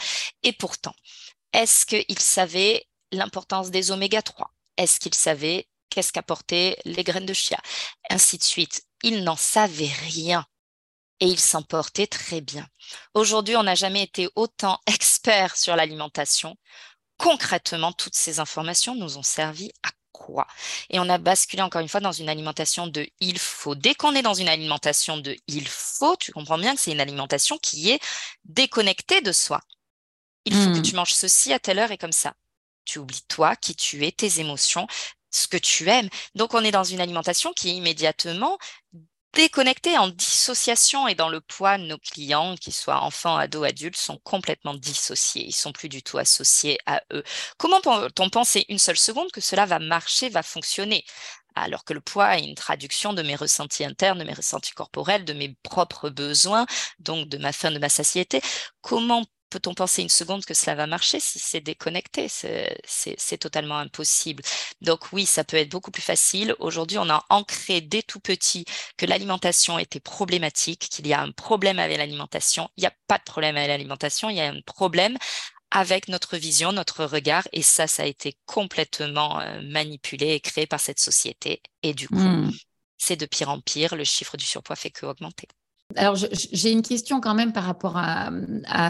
[0.42, 0.94] Et pourtant,
[1.52, 7.34] est-ce qu'ils savaient l'importance des oméga 3 Est-ce qu'ils savaient qu'est-ce qu'apportaient les graines de
[7.34, 7.60] chia?
[8.08, 8.84] Ainsi de suite.
[9.02, 10.46] Ils n'en savaient rien
[11.20, 12.66] et ils s'en portaient très bien.
[13.14, 16.56] Aujourd'hui, on n'a jamais été autant expert sur l'alimentation
[17.20, 20.46] concrètement, toutes ces informations nous ont servi à quoi?
[20.88, 23.74] Et on a basculé encore une fois dans une alimentation de il faut.
[23.74, 27.00] Dès qu'on est dans une alimentation de il faut, tu comprends bien que c'est une
[27.00, 28.00] alimentation qui est
[28.44, 29.60] déconnectée de soi.
[30.46, 30.82] Il faut que mmh.
[30.82, 32.32] tu manges ceci à telle heure et comme ça.
[32.86, 34.86] Tu oublies toi, qui tu es, tes émotions,
[35.30, 36.08] ce que tu aimes.
[36.34, 38.56] Donc on est dans une alimentation qui est immédiatement
[39.34, 44.18] déconnectés, en dissociation et dans le poids, nos clients, qu'ils soient enfants, ados, adultes, sont
[44.24, 45.44] complètement dissociés.
[45.46, 47.22] Ils sont plus du tout associés à eux.
[47.58, 51.04] Comment peut-on penser une seule seconde que cela va marcher, va fonctionner?
[51.54, 55.24] Alors que le poids est une traduction de mes ressentis internes, de mes ressentis corporels,
[55.24, 56.66] de mes propres besoins,
[56.98, 58.40] donc de ma faim, de ma satiété.
[58.80, 62.28] Comment peut-on penser une seconde que cela va marcher si c'est déconnecté?
[62.28, 64.42] C'est totalement impossible.
[64.80, 66.54] Donc oui, ça peut être beaucoup plus facile.
[66.58, 68.64] Aujourd'hui, on a ancré dès tout petit
[68.96, 72.70] que l'alimentation était problématique, qu'il y a un problème avec l'alimentation.
[72.76, 75.18] Il n'y a pas de problème avec l'alimentation, il y a un problème
[75.70, 80.66] avec notre vision, notre regard, et ça, ça a été complètement euh, manipulé et créé
[80.66, 81.62] par cette société.
[81.82, 82.52] Et du coup, mmh.
[82.98, 85.46] c'est de pire en pire, le chiffre du surpoids fait que augmenter.
[85.96, 88.30] Alors, j'ai une question quand même par rapport à,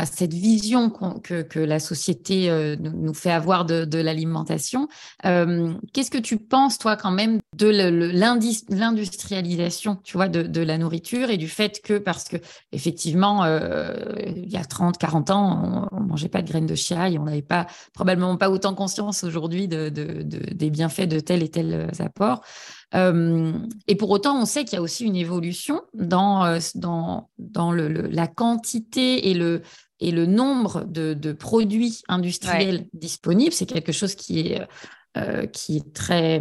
[0.06, 4.88] cette vision que, la société euh, nous fait avoir de, l'alimentation.
[5.24, 11.30] Euh, qu'est-ce que tu penses, toi, quand même, de l'industrialisation, tu vois, de, la nourriture
[11.30, 12.36] et du fait que, parce que,
[12.72, 13.94] effectivement, euh,
[14.36, 17.18] il y a 30, 40 ans, on ne mangeait pas de graines de chia et
[17.18, 22.42] on n'avait pas, probablement pas autant conscience aujourd'hui des bienfaits de tel et tel apport.
[22.94, 23.52] Euh,
[23.86, 27.72] et pour autant, on sait qu'il y a aussi une évolution dans, euh, dans, dans
[27.72, 29.62] le, la quantité et le,
[30.00, 33.52] et le nombre de, de produits industriels disponibles.
[33.52, 34.66] C'est quelque chose qui est,
[35.16, 36.40] euh, qui est très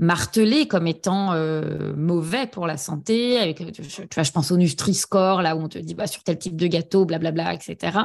[0.00, 3.38] martelé comme étant euh, mauvais pour la santé.
[3.38, 3.82] Avec, tu
[4.14, 6.66] vois, je pense au Nutri-Score, là où on te dit bah, sur tel type de
[6.66, 7.98] gâteau, blablabla, etc.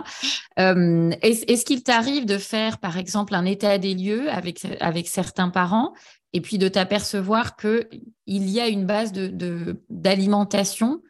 [0.60, 5.50] Euh, est-ce, qu'il t'arrive de faire, par exemple, un état des lieux avec, avec certains
[5.50, 5.94] parents
[6.36, 7.88] et puis de t'apercevoir qu'il
[8.28, 11.02] y a une base de, d'alimentation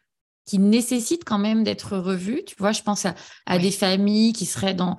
[0.46, 2.44] qui nécessite quand même d'être revue.
[2.46, 4.96] Tu vois, je pense à, des familles qui seraient dans,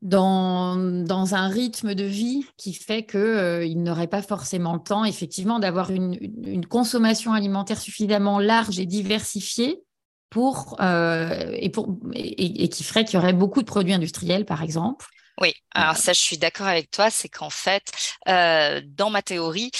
[0.00, 5.04] dans, dans un rythme de vie qui fait qu'ils euh, n'auraient pas forcément le temps,
[5.04, 9.82] effectivement, d'avoir une, une, consommation alimentaire suffisamment large et diversifiée
[10.30, 14.62] pour, euh, et, pour, et, qui ferait qu'il y aurait beaucoup de produits industriels, par
[14.62, 15.04] exemple.
[15.40, 17.90] Oui, alors ça, je suis d'accord avec toi, c'est qu'en fait,
[18.28, 19.70] euh, dans ma théorie,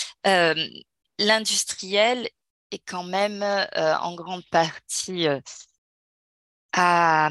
[1.19, 2.29] l'industriel
[2.71, 5.27] est quand même en grande partie
[6.73, 7.31] à,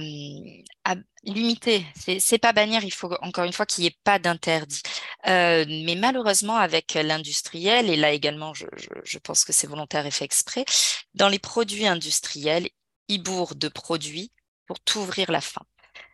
[0.83, 1.85] à, limiter.
[2.19, 4.81] C'est pas bannir, il faut encore une fois qu'il n'y ait pas d'interdit.
[5.27, 10.05] Euh, mais malheureusement, avec l'industriel, et là également, je, je, je pense que c'est volontaire
[10.05, 10.65] et fait exprès,
[11.13, 12.69] dans les produits industriels,
[13.07, 14.31] ils bourrent de produits
[14.65, 15.63] pour t'ouvrir la faim.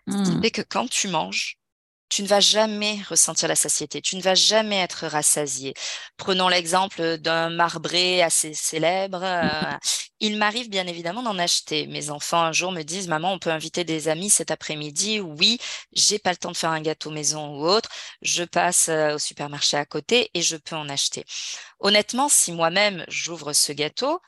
[0.07, 0.41] Mmh.
[0.41, 1.57] C'est que quand tu manges,
[2.09, 5.73] tu ne vas jamais ressentir la satiété, tu ne vas jamais être rassasié.
[6.17, 9.21] Prenons l'exemple d'un marbré assez célèbre.
[9.23, 9.77] Euh,
[10.19, 11.87] il m'arrive bien évidemment d'en acheter.
[11.87, 15.19] Mes enfants un jour me disent "Maman, on peut inviter des amis cet après-midi?
[15.19, 15.57] Oui,
[15.93, 17.89] j'ai pas le temps de faire un gâteau maison ou autre.
[18.21, 21.25] Je passe euh, au supermarché à côté et je peux en acheter."
[21.79, 24.19] Honnêtement, si moi-même j'ouvre ce gâteau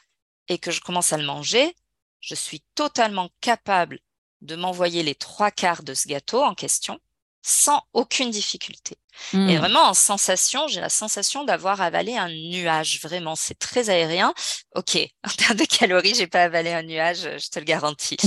[0.50, 1.76] et que je commence à le manger,
[2.22, 4.00] je suis totalement capable
[4.42, 7.00] de m'envoyer les trois quarts de ce gâteau en question
[7.42, 8.98] sans aucune difficulté.
[9.34, 9.58] Et hmm.
[9.58, 13.00] vraiment, en sensation, j'ai la sensation d'avoir avalé un nuage.
[13.02, 14.34] Vraiment, c'est très aérien.
[14.76, 14.96] OK,
[15.26, 18.18] en termes de calories, j'ai pas avalé un nuage, je te le garantis.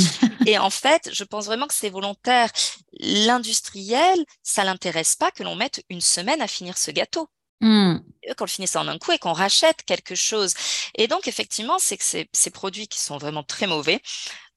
[0.47, 2.51] et en fait, je pense vraiment que c'est volontaire.
[2.99, 7.29] L'industriel, ça l'intéresse pas que l'on mette une semaine à finir ce gâteau.
[7.61, 7.99] Hmm.
[8.37, 10.55] Qu'on le finisse en un coup et qu'on rachète quelque chose.
[10.95, 14.01] Et donc, effectivement, c'est que ces, ces produits qui sont vraiment très mauvais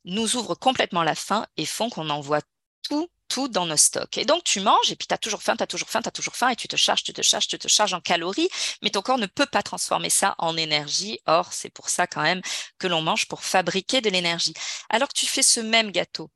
[0.06, 2.42] nous ouvrent complètement la faim et font qu'on envoie
[2.82, 4.18] tout tout dans nos stocks.
[4.18, 6.08] Et donc, tu manges et puis tu as toujours faim, tu as toujours faim, tu
[6.08, 8.50] as toujours faim et tu te charges, tu te charges, tu te charges en calories,
[8.82, 11.20] mais ton corps ne peut pas transformer ça en énergie.
[11.26, 12.42] Or, c'est pour ça quand même
[12.78, 14.54] que l'on mange pour fabriquer de l'énergie.
[14.90, 16.32] Alors que tu fais ce même gâteau,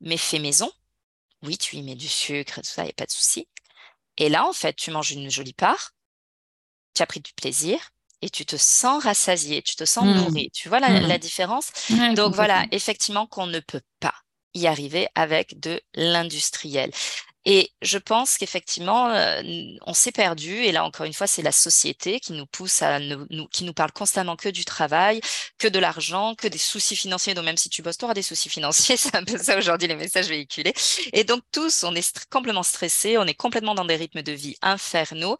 [0.00, 0.70] mais fait maison,
[1.42, 3.48] oui, tu y mets du sucre et tout ça, il n'y a pas de souci.
[4.16, 5.92] Et là, en fait, tu manges une jolie part,
[6.94, 7.78] tu as pris du plaisir,
[8.22, 10.12] et tu te sens rassasié, tu te sens mmh.
[10.12, 10.50] nourri.
[10.50, 11.18] Tu vois la, mmh.
[11.18, 11.72] différence?
[12.14, 14.14] Donc voilà, effectivement qu'on ne peut pas
[14.54, 16.90] y arriver avec de l'industriel.
[17.46, 19.42] Et je pense qu'effectivement, euh,
[19.86, 20.56] on s'est perdu.
[20.56, 23.72] Et là, encore une fois, c'est la société qui nous pousse à nous, qui nous
[23.72, 25.20] parle constamment que du travail,
[25.58, 27.32] que de l'argent, que des soucis financiers.
[27.32, 28.96] Donc, même si tu bosses, tu auras des soucis financiers.
[28.98, 30.74] C'est un peu ça aujourd'hui, les messages véhiculés.
[31.14, 33.16] Et donc, tous, on est complètement stressés.
[33.16, 35.38] On est complètement dans des rythmes de vie infernaux.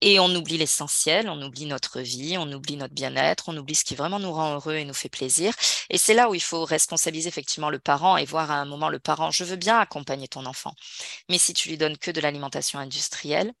[0.00, 3.84] Et on oublie l'essentiel, on oublie notre vie, on oublie notre bien-être, on oublie ce
[3.84, 5.54] qui vraiment nous rend heureux et nous fait plaisir.
[5.90, 8.88] Et c'est là où il faut responsabiliser effectivement le parent et voir à un moment
[8.88, 10.74] le parent, je veux bien accompagner ton enfant,
[11.30, 13.52] mais si tu lui donnes que de l'alimentation industrielle,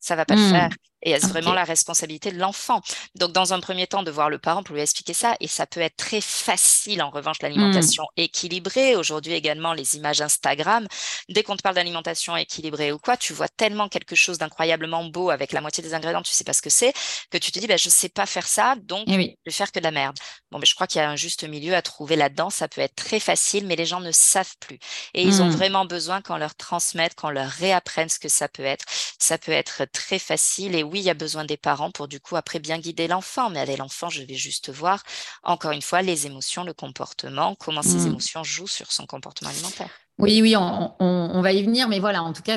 [0.00, 0.50] ça va pas le mmh.
[0.50, 0.70] faire.
[1.02, 2.80] Et est-ce vraiment la responsabilité de l'enfant?
[3.14, 5.36] Donc, dans un premier temps, de voir le parent pour lui expliquer ça.
[5.40, 8.20] Et ça peut être très facile, en revanche, l'alimentation mmh.
[8.20, 8.96] équilibrée.
[8.96, 10.86] Aujourd'hui également, les images Instagram.
[11.28, 15.30] Dès qu'on te parle d'alimentation équilibrée ou quoi, tu vois tellement quelque chose d'incroyablement beau
[15.30, 16.92] avec la moitié des ingrédients, tu sais pas ce que c'est,
[17.30, 19.72] que tu te dis, bah, je sais pas faire ça, donc eh je vais faire
[19.72, 20.16] que de la merde.
[20.50, 22.50] Bon, mais je crois qu'il y a un juste milieu à trouver là-dedans.
[22.50, 24.78] Ça peut être très facile, mais les gens ne savent plus.
[25.14, 25.50] Et ils ont mmh.
[25.50, 28.84] vraiment besoin qu'on leur transmette, qu'on leur réapprenne ce que ça peut être.
[29.18, 30.74] Ça peut être très facile.
[30.74, 33.50] Et oui, il y a besoin des parents pour du coup après bien guider l'enfant.
[33.50, 35.02] Mais avec l'enfant, je vais juste voir,
[35.42, 38.06] encore une fois, les émotions, le comportement, comment ces mmh.
[38.06, 39.90] émotions jouent sur son comportement alimentaire.
[40.18, 42.56] Oui, oui, on, va y venir, mais voilà, en tout cas,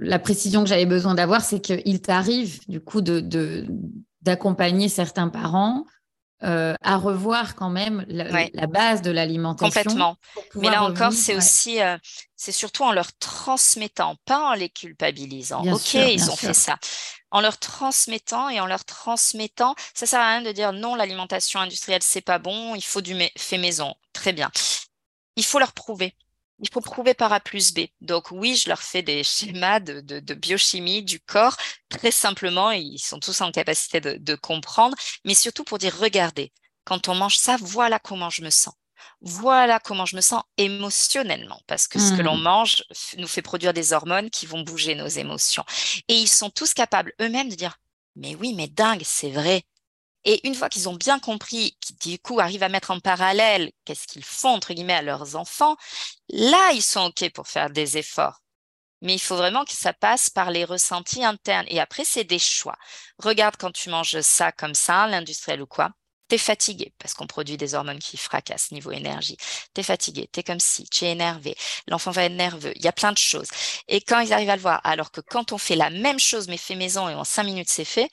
[0.00, 3.66] la précision que j'avais besoin d'avoir, c'est qu'il t'arrive du coup de
[4.22, 5.84] d'accompagner certains parents
[6.42, 9.80] euh, à revoir quand même la, base de l'alimentation.
[9.82, 10.16] Complètement.
[10.54, 11.96] Mais là encore, c'est aussi, euh,
[12.36, 15.66] c'est surtout en leur transmettant, pas en les culpabilisant.
[15.66, 16.76] ok, ils ont fait ça.
[17.30, 21.60] En leur transmettant et en leur transmettant, ça sert à rien de dire non, l'alimentation
[21.60, 23.94] industrielle c'est pas bon, il faut du fait maison.
[24.12, 24.50] Très bien.
[25.36, 26.14] Il faut leur prouver
[26.58, 27.86] il faut prouver par A plus B.
[28.00, 31.56] Donc oui, je leur fais des schémas de, de, biochimie du corps,
[31.88, 36.52] très simplement, ils sont tous en capacité de, de, comprendre, mais surtout pour dire, regardez,
[36.84, 38.74] quand on mange ça, voilà comment je me sens.
[39.20, 42.42] Voilà comment je me sens émotionnellement, parce que ce que l'on mmh.
[42.42, 42.84] mange
[43.18, 45.64] nous fait produire des hormones qui vont bouger nos émotions.
[46.08, 47.78] Et ils sont tous capables eux-mêmes de dire,
[48.14, 49.62] mais oui, mais dingue, c'est vrai.
[50.26, 53.70] Et une fois qu'ils ont bien compris, qui du coup arrivent à mettre en parallèle
[53.84, 55.76] qu'est-ce qu'ils font, entre guillemets, à leurs enfants,
[56.28, 58.42] là, ils sont OK pour faire des efforts.
[59.02, 61.66] Mais il faut vraiment que ça passe par les ressentis internes.
[61.68, 62.76] Et après, c'est des choix.
[63.18, 65.90] Regarde quand tu manges ça comme ça, l'industriel ou quoi.
[66.28, 69.36] T'es fatigué parce qu'on produit des hormones qui fracassent niveau énergie.
[69.74, 71.54] T'es fatigué, t'es comme si, tu es énervé.
[71.86, 72.72] L'enfant va être nerveux.
[72.74, 73.46] Il y a plein de choses.
[73.86, 76.48] Et quand ils arrivent à le voir, alors que quand on fait la même chose
[76.48, 78.10] mais fait maison et en cinq minutes c'est fait,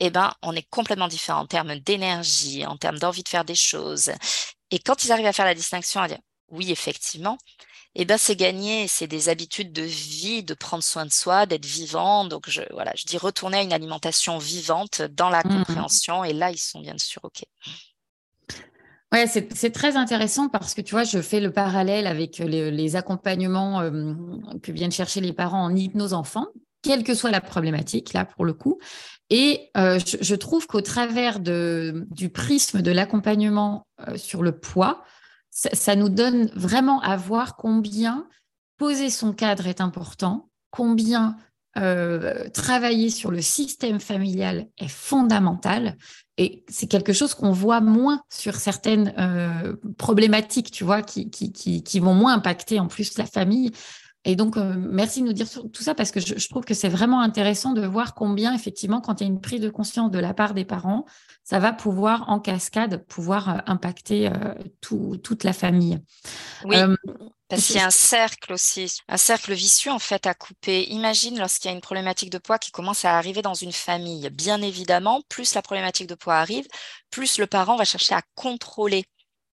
[0.00, 3.54] eh ben, on est complètement différent en termes d'énergie, en termes d'envie de faire des
[3.54, 4.10] choses.
[4.70, 7.38] Et quand ils arrivent à faire la distinction, à dire oui, effectivement,
[7.98, 11.64] eh ben, c'est gagné, c'est des habitudes de vie, de prendre soin de soi, d'être
[11.64, 12.26] vivant.
[12.26, 16.22] Donc, je, voilà, je dis retourner à une alimentation vivante dans la mmh compréhension.
[16.22, 17.42] Et là, ils sont bien sûr OK.
[19.12, 23.80] Ouais, c'est très intéressant parce que tu vois, je fais le parallèle avec les, accompagnements
[24.62, 26.48] que viennent chercher les parents en hypnose enfant,
[26.82, 28.78] quelle que soit la problématique, là, pour le coup.
[29.30, 35.02] Et euh, je, trouve qu'au travers du prisme de l'accompagnement euh, sur le poids,
[35.50, 38.28] ça, nous donne vraiment à voir combien
[38.76, 41.36] poser son cadre est important, combien
[41.78, 45.96] euh, travailler sur le système familial est fondamental.
[46.36, 49.14] Et c'est quelque chose qu'on voit moins sur certaines
[49.96, 53.72] problématiques, tu vois, qui, vont moins impacter en plus la famille.
[54.26, 56.88] Et donc, euh, merci de nous dire tout ça parce que je, trouve que c'est
[56.88, 60.18] vraiment intéressant de voir combien, effectivement, quand il y a une prise de conscience de
[60.18, 61.06] la part des parents,
[61.44, 66.00] ça va pouvoir, en cascade, pouvoir euh, impacter euh, toute la famille.
[66.64, 66.76] Oui.
[67.48, 70.90] parce qu'il y a un cercle aussi, un cercle vicieux en fait à couper.
[70.90, 74.28] Imagine lorsqu'il y a une problématique de poids qui commence à arriver dans une famille.
[74.30, 76.66] Bien évidemment, plus la problématique de poids arrive,
[77.12, 79.04] plus le parent va chercher à contrôler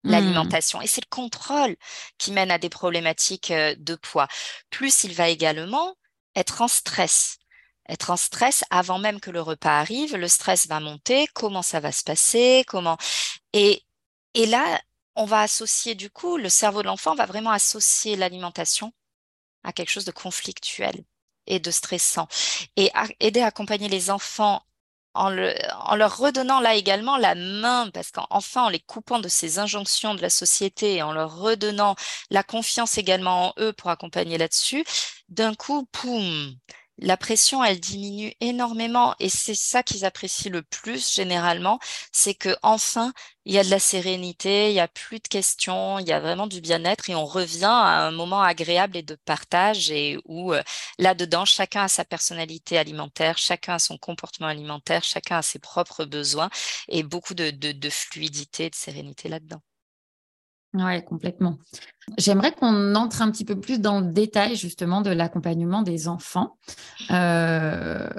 [0.03, 0.11] Mmh.
[0.11, 0.81] l'alimentation.
[0.81, 1.75] Et c'est le contrôle
[2.17, 4.27] qui mène à des problématiques euh, de poids.
[4.69, 5.95] Plus il va également
[6.35, 7.37] être en stress.
[7.89, 11.79] Être en stress avant même que le repas arrive, le stress va monter, comment ça
[11.79, 12.97] va se passer, comment.
[13.53, 13.83] Et,
[14.33, 14.81] et là,
[15.15, 18.93] on va associer du coup, le cerveau de l'enfant va vraiment associer l'alimentation
[19.63, 21.05] à quelque chose de conflictuel
[21.47, 22.27] et de stressant.
[22.77, 24.63] Et aider à accompagner les enfants
[25.13, 30.15] en, leur redonnant là également la main, parce qu'enfin, en les coupant de ces injonctions
[30.15, 31.95] de la société et en leur redonnant
[32.31, 34.83] la confiance également en eux pour accompagner là-dessus,
[35.29, 36.55] d'un coup, poum,
[36.99, 41.79] la pression, elle diminue énormément et c'est ça qu'ils apprécient le plus généralement,
[42.11, 43.13] c'est que enfin
[43.45, 46.19] il y a de la sérénité, il y a plus de questions, il y a
[46.19, 50.53] vraiment du bien-être et on revient à un moment agréable et de partage et où
[50.53, 50.61] euh,
[50.99, 56.05] là-dedans chacun a sa personnalité alimentaire, chacun a son comportement alimentaire, chacun a ses propres
[56.05, 56.49] besoins
[56.87, 57.51] et beaucoup de,
[57.89, 59.61] fluidité, de sérénité là-dedans.
[60.73, 61.59] Oui, complètement.
[62.17, 66.57] J'aimerais qu'on entre un petit peu plus dans le détail justement de l'accompagnement des enfants.
[67.11, 68.09] Euh,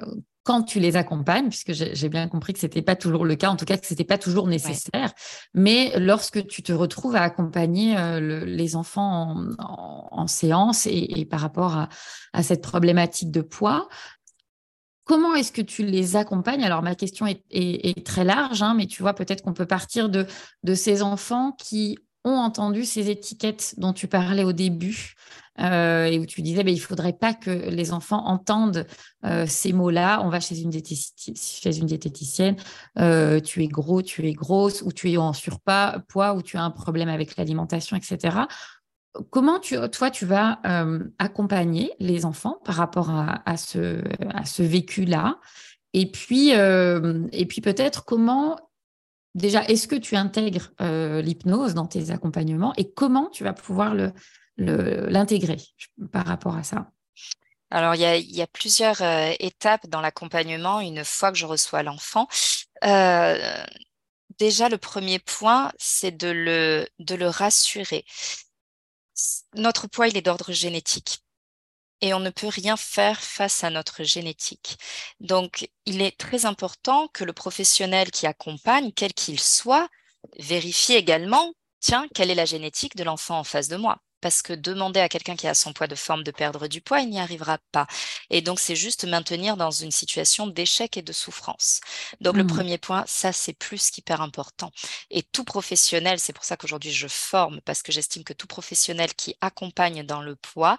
[0.45, 3.49] quand tu les accompagnes, puisque j'ai bien compris que ce n'était pas toujours le cas,
[3.49, 5.13] en tout cas que ce n'était pas toujours nécessaire,
[5.55, 11.89] mais lorsque tu te retrouves à accompagner euh, les enfants en, séance et, par rapport
[12.33, 13.89] à, cette problématique de poids,
[15.07, 16.65] Comment est-ce que tu les accompagnes?
[16.65, 20.27] Alors, ma question est, très large, hein, mais tu vois, peut-être qu'on peut partir de,
[20.63, 25.15] de ces enfants qui ont entendu ces étiquettes dont tu parlais au début
[25.61, 28.87] euh, et où tu disais, ben, il ne faudrait pas que les enfants entendent
[29.25, 30.21] euh, ces mots-là.
[30.25, 32.57] On va chez une, diététicienne,
[32.99, 36.57] euh, tu es gros, tu es grosse, ou tu es en surpoids, poids, ou tu
[36.57, 38.39] as un problème avec l'alimentation, etc.
[39.31, 40.59] Comment tu, toi, tu vas
[41.21, 44.03] accompagner les enfants par rapport à, ce,
[44.35, 45.39] à ce vécu-là?
[45.93, 48.57] Et puis, et puis peut-être comment
[49.35, 53.95] déjà, est-ce que tu intègres euh, l'hypnose dans tes accompagnements et comment tu vas pouvoir
[54.57, 55.59] l'intégrer
[56.13, 56.91] par rapport à ça?
[57.71, 62.29] Alors, il y a, plusieurs euh, étapes dans l'accompagnement une fois que je reçois l'enfant.
[62.85, 63.65] Euh,
[64.39, 68.05] déjà, le premier point, c'est de le, de le rassurer.
[69.57, 71.24] Notre poids, il est d'ordre génétique
[72.01, 74.77] et on ne peut rien faire face à notre génétique.
[75.21, 79.89] Donc, il est très important que le professionnel qui accompagne, quel qu'il soit,
[80.39, 84.55] vérifie également, tiens, quelle est la génétique de l'enfant en face de moi parce que
[84.55, 87.21] demander à quelqu'un qui a son poids de forme de perdre du poids, il n'y
[87.21, 87.87] arrivera pas.
[88.31, 91.81] Et donc, c'est juste maintenir dans une situation d'échec et de souffrance.
[92.23, 92.47] Donc, le mmh.
[92.47, 94.73] premier point, ça, c'est plus qu'hyper important.
[95.11, 99.13] Et tout professionnel, c'est pour ça qu'aujourd'hui, je forme, parce que j'estime que tout professionnel
[99.15, 100.79] qui accompagne dans le poids,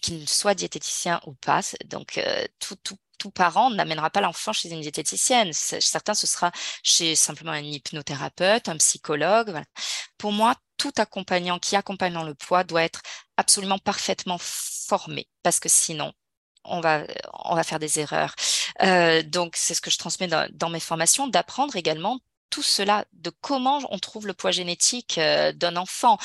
[0.00, 4.70] qu'il soit diététicien ou pas, donc euh, tout, tout tout parent n'amènera pas l'enfant chez
[4.70, 5.52] une diététicienne.
[5.52, 6.50] Certains, ce sera
[6.82, 9.62] chez simplement un hypnothérapeute, un psychologue.
[10.16, 13.02] Pour moi, tout accompagnant qui accompagne dans le poids doit être
[13.36, 16.12] absolument parfaitement formé parce que sinon,
[16.64, 17.04] on va,
[17.44, 18.34] on va faire des erreurs.
[18.82, 23.30] Euh, donc, c'est ce que je transmets dans, mes formations, d'apprendre également tout cela, de
[23.42, 26.18] comment on trouve le poids génétique euh, d'un enfant.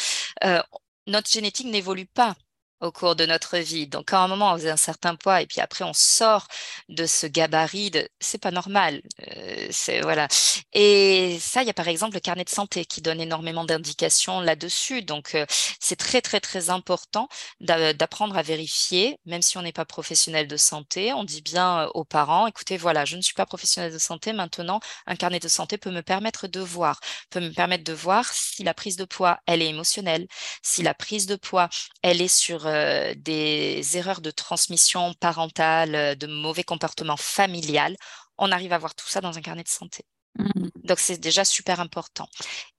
[0.43, 0.61] Euh,
[1.07, 2.35] notre génétique n'évolue pas
[2.81, 3.87] au cours de notre vie.
[3.87, 6.47] Donc, à un moment, on faisait un certain poids et puis après, on sort
[6.89, 9.01] de ce gabarit de c'est pas normal.
[9.27, 10.27] Euh, c'est voilà.
[10.73, 14.41] Et ça, il y a par exemple le carnet de santé qui donne énormément d'indications
[14.41, 15.01] là-dessus.
[15.03, 15.45] Donc, euh,
[15.79, 17.27] c'est très, très, très important
[17.61, 21.13] d'apprendre à vérifier, même si on n'est pas professionnel de santé.
[21.13, 24.33] On dit bien euh, aux parents, écoutez, voilà, je ne suis pas professionnel de santé.
[24.33, 28.25] Maintenant, un carnet de santé peut me permettre de voir, peut me permettre de voir
[28.33, 30.27] si la prise de poids, elle est émotionnelle,
[30.61, 31.69] si la prise de poids,
[32.01, 37.95] elle est sur euh, des erreurs de transmission parentale, euh, de mauvais comportements familial,
[38.37, 40.03] on arrive à voir tout ça dans un carnet de santé.
[40.37, 40.67] Mmh.
[40.83, 42.27] Donc c'est déjà super important.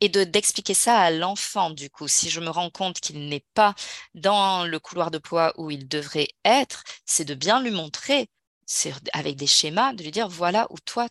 [0.00, 3.44] Et de d'expliquer ça à l'enfant, du coup, si je me rends compte qu'il n'est
[3.54, 3.74] pas
[4.14, 8.28] dans le couloir de poids où il devrait être, c'est de bien lui montrer,
[8.66, 11.08] c'est avec des schémas, de lui dire voilà où toi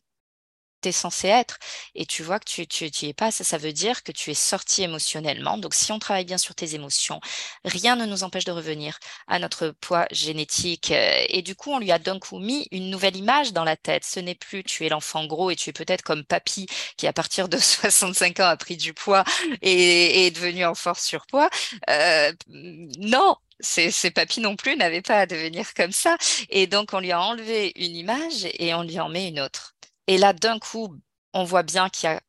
[0.91, 1.57] censé être
[1.95, 4.33] et tu vois que tu tu, es pas, ça, ça veut dire que tu es
[4.33, 5.57] sorti émotionnellement.
[5.57, 7.19] Donc, si on travaille bien sur tes émotions,
[7.63, 10.91] rien ne nous empêche de revenir à notre poids génétique.
[10.91, 13.77] Euh, et du coup, on lui a d'un coup mis une nouvelle image dans la
[13.77, 14.05] tête.
[14.05, 16.67] Ce n'est plus tu es l'enfant gros et tu es peut-être comme papy
[16.97, 19.23] qui, à partir de 65 ans, a pris du poids
[19.61, 21.49] et, est devenu en force surpoids.
[21.89, 26.17] Euh, non, ces, ces papis non plus n'avaient pas à devenir comme ça.
[26.49, 29.74] Et donc, on lui a enlevé une image et on lui en met une autre.
[30.07, 30.95] Et là, d'un coup,
[31.33, 32.21] on voit bien qu'il y a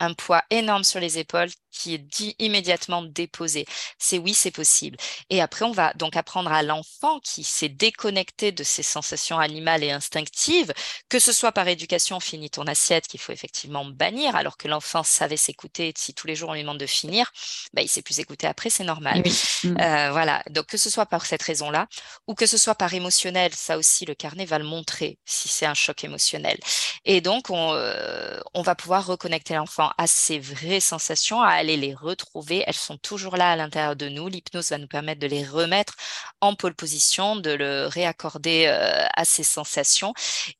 [0.00, 3.66] un poids énorme sur les épaules qui est dit immédiatement déposé.
[3.98, 4.96] C'est oui, c'est possible.
[5.30, 9.84] Et après, on va donc apprendre à l'enfant qui s'est déconnecté de ses sensations animales
[9.84, 10.72] et instinctives,
[11.08, 15.02] que ce soit par éducation, finis ton assiette, qu'il faut effectivement bannir, alors que l'enfant
[15.02, 15.92] savait s'écouter.
[15.96, 17.30] Si tous les jours on lui demande de finir,
[17.72, 19.22] bah, il sait plus écouter après, c'est normal.
[19.64, 19.76] Mm.
[19.80, 20.42] Euh, voilà.
[20.50, 21.86] Donc, que ce soit par cette raison-là,
[22.26, 25.66] ou que ce soit par émotionnel, ça aussi, le carnet va le montrer si c'est
[25.66, 26.58] un choc émotionnel.
[27.04, 31.76] Et donc, on, euh, on va pouvoir reconnecter l'enfant à ses vraies sensations, à aller
[31.76, 32.64] les retrouver.
[32.66, 34.28] Elles sont toujours là à l'intérieur de nous.
[34.28, 35.94] L'hypnose va nous permettre de les remettre
[36.40, 40.14] en pole position, de le réaccorder euh, à ses sensations.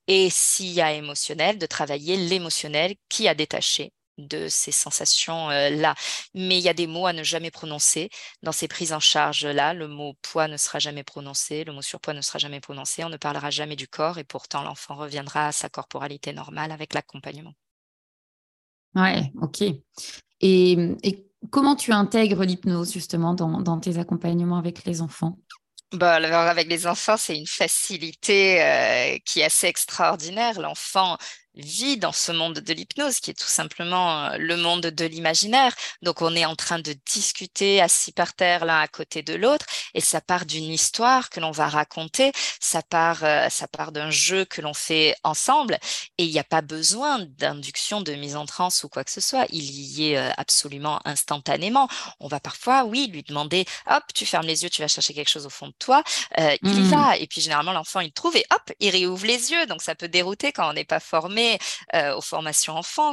[0.07, 5.95] Et s'il y a émotionnel, de travailler l'émotionnel qui a détaché de ces sensations-là.
[6.35, 8.11] Mais il y a des mots à ne jamais prononcer
[8.43, 9.75] dans ces prises en charge-là.
[9.75, 13.09] Le mot poids ne sera jamais prononcé, le mot surpoids ne sera jamais prononcé, on
[13.09, 17.55] ne parlera jamais du corps et pourtant l'enfant reviendra à sa corporalité normale avec l'accompagnement.
[18.99, 19.65] Ouais, ok.
[20.41, 20.97] Et,
[21.51, 25.39] comment tu intègres l'hypnose justement dans, tes accompagnements avec les enfants?
[25.93, 30.61] Bah, avec les enfants, c'est une facilité euh, qui est assez extraordinaire.
[30.61, 31.17] L'enfant
[31.59, 35.75] vit dans ce monde de l'hypnose qui est tout simplement euh, le monde de l'imaginaire.
[36.03, 39.67] Donc on est en train de discuter assis par terre l'un à côté de l'autre
[39.95, 44.11] et ça part d'une histoire que l'on va raconter, ça part euh, ça part d'un
[44.11, 45.79] jeu que l'on fait ensemble
[46.19, 49.21] et il n'y a pas besoin d'induction de mise en transe ou quoi que ce
[49.21, 51.89] soit, il y est euh, absolument instantanément.
[52.21, 55.31] On va parfois oui lui demander hop, tu fermes les yeux, tu vas chercher quelque
[55.31, 56.03] chose au fond de toi,
[56.39, 56.91] il y mmh.
[56.91, 59.67] va et puis généralement l'enfant il trouve et hop, il réouvre les yeux.
[59.67, 61.48] Donc ça peut dérouter quand on n'est pas formé
[61.95, 63.13] euh, aux formations enfants,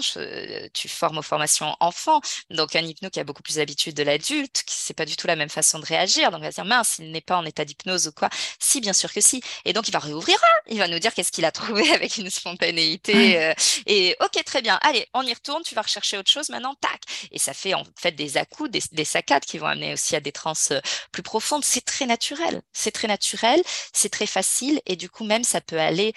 [0.74, 4.64] tu formes aux formations enfants, donc un hypno qui a beaucoup plus d'habitude de l'adulte,
[4.66, 6.66] qui c'est pas du tout la même façon de réagir, donc il va se dire
[6.66, 8.30] mince, il n'est pas en état d'hypnose ou quoi.
[8.60, 9.42] Si, bien sûr que si.
[9.66, 12.30] Et donc il va réouvrir, il va nous dire qu'est-ce qu'il a trouvé avec une
[12.30, 13.42] spontanéité.
[13.42, 13.54] Euh,
[13.86, 17.02] et ok, très bien, allez, on y retourne, tu vas rechercher autre chose maintenant, tac.
[17.32, 20.20] Et ça fait en fait des à-coups, des, des saccades qui vont amener aussi à
[20.20, 20.82] des trans euh,
[21.12, 21.64] plus profondes.
[21.64, 23.62] C'est très naturel, c'est très naturel,
[23.94, 26.14] c'est très facile et du coup même ça peut aller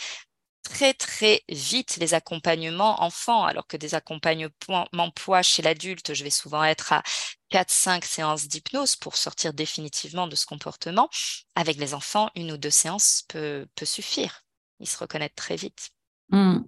[0.68, 6.30] très très vite les accompagnements enfants, alors que des accompagnements poids chez l'adulte, je vais
[6.30, 7.02] souvent être à
[7.50, 11.08] 4-5 séances d'hypnose pour sortir définitivement de ce comportement.
[11.54, 14.44] Avec les enfants, une ou deux séances peut, peut suffire.
[14.80, 15.90] Ils se reconnaissent très vite.
[16.30, 16.58] Mmh.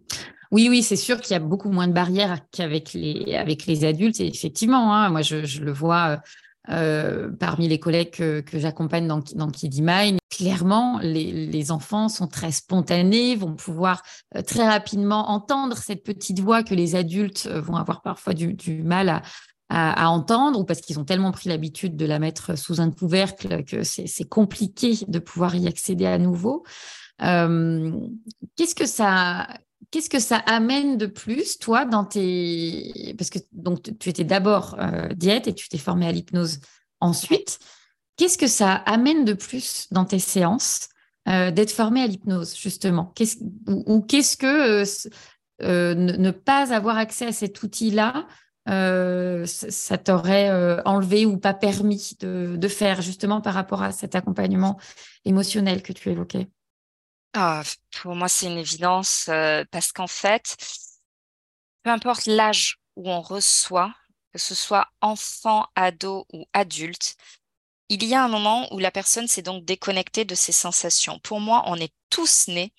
[0.50, 3.84] Oui, oui, c'est sûr qu'il y a beaucoup moins de barrières qu'avec les, avec les
[3.84, 4.20] adultes.
[4.20, 6.20] Effectivement, hein, moi, je, je, le vois
[6.70, 10.18] euh, parmi les collègues que, j'accompagne dans, dans Kiddy Mind.
[10.30, 14.02] Clairement, les, enfants sont très spontanés, vont pouvoir
[14.36, 18.82] euh, très rapidement entendre cette petite voix que les adultes euh, vont avoir parfois du,
[18.84, 19.22] mal
[19.68, 23.64] à, entendre ou parce qu'ils ont tellement pris l'habitude de la mettre sous un couvercle
[23.64, 26.64] que c'est compliqué de pouvoir y accéder à nouveau.
[27.20, 29.46] Qu'est-ce que ça
[29.90, 33.14] qu'est-ce que ça amène de plus, toi, dans tes...
[33.18, 36.60] Parce que donc, tu étais d'abord euh, diète et tu t'es formée à l'hypnose
[37.00, 37.58] ensuite.
[38.16, 40.88] Qu'est-ce que ça amène de plus dans tes séances
[41.28, 43.12] euh, d'être formée à l'hypnose, justement?
[43.66, 44.84] Ou, qu'est-ce que
[45.62, 48.26] euh, ne, pas avoir accès à cet outil-là
[48.66, 50.48] ça t'aurait
[50.84, 54.78] enlevé ou pas permis de, faire, justement, par rapport à cet accompagnement
[55.24, 56.46] émotionnel que tu évoquais?
[57.34, 57.62] Ah,
[58.02, 60.56] pour moi, c'est une évidence euh, parce qu'en fait,
[61.82, 63.94] peu importe l'âge où on reçoit,
[64.32, 67.16] que ce soit enfant, ado ou adulte,
[67.88, 71.18] il y a un moment où la personne s'est donc déconnectée de ses sensations.
[71.20, 72.72] Pour moi, on est tous nés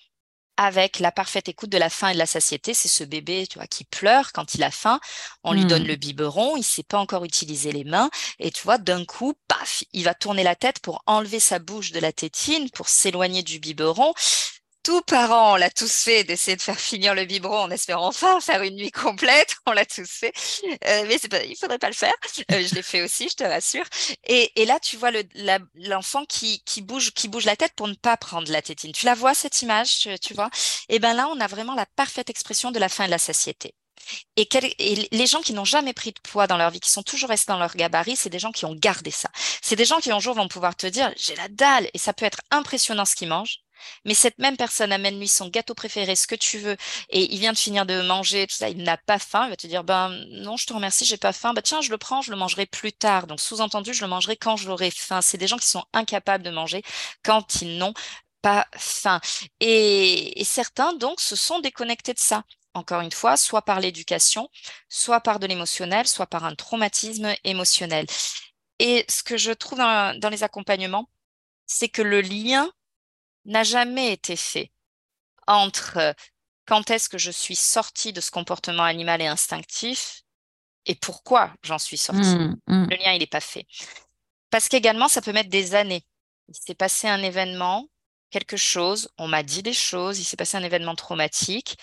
[0.64, 2.74] avec la parfaite écoute de la faim et de la satiété.
[2.74, 5.00] C'est ce bébé, tu vois, qui pleure quand il a faim.
[5.44, 5.88] On lui donne hmm.
[5.88, 8.10] le biberon, il sait pas encore utiliser les mains,
[8.40, 11.92] et tu vois, d'un coup, paf, il va tourner la tête pour enlever sa bouche
[11.92, 14.14] de la tétine, pour s'éloigner du biberon
[14.84, 18.40] tout parent, on l'a tous fait d'essayer de faire finir le biberon en espérant enfin
[18.42, 19.56] faire une nuit complète.
[19.66, 20.34] On l'a tous fait,
[20.88, 22.14] euh, mais pas, il faudrait pas le faire.
[22.52, 23.86] Euh, je l'ai fait aussi, je te rassure.
[24.26, 25.12] Et, là, tu vois
[25.76, 27.12] l'enfant qui, bouge,
[27.46, 28.92] la tête pour ne pas prendre la tétine.
[28.92, 30.50] Tu la vois cette image, tu, vois?
[30.90, 33.18] Et ben là, on a vraiment la parfaite expression de la faim et de la
[33.18, 33.76] satiété.
[34.36, 34.48] Et,
[35.12, 37.52] les gens qui n'ont jamais pris de poids dans leur vie, qui sont toujours restés
[37.52, 39.30] dans leur gabarit, c'est des gens qui ont gardé ça.
[39.62, 42.14] C'est des gens qui un jour vont pouvoir te dire j'ai la dalle et ça
[42.14, 43.60] peut être impressionnant ce qu'ils mangent.
[44.06, 46.78] Mais cette même personne amène lui son gâteau préféré, ce que tu veux,
[47.10, 49.56] et il vient de finir de manger, tout ça, il n'a pas faim, il va
[49.56, 52.22] te dire, ben non, je te remercie, j'ai pas faim, bah tiens, je le prends,
[52.22, 53.28] je le mangerai plus tard.
[53.28, 55.22] Donc sous-entendu, je le mangerai quand j'aurai faim.
[55.22, 56.84] C'est des gens qui sont incapables de manger
[57.24, 57.94] quand ils n'ont
[58.42, 59.20] pas faim.
[59.60, 64.50] Et, certains, donc, se sont déconnectés de ça encore une fois, soit par l'éducation,
[64.88, 68.06] soit par de l'émotionnel, soit par un traumatisme émotionnel.
[68.80, 71.10] Et ce que je trouve dans les accompagnements,
[71.66, 72.72] c'est que le lien
[73.46, 74.72] n'a jamais été fait
[75.48, 76.14] entre euh,
[76.66, 80.22] quand est-ce que je suis sortie de ce comportement animal et instinctif
[80.86, 82.22] et pourquoi j'en suis sortie.
[82.22, 82.88] Mmh, mmh.
[82.90, 83.66] Le lien, il n'est pas fait.
[84.50, 86.04] Parce qu'également, ça peut mettre des années.
[86.48, 87.88] Il s'est passé un événement,
[88.30, 91.78] quelque chose, on m'a dit des choses, il s'est passé un événement traumatique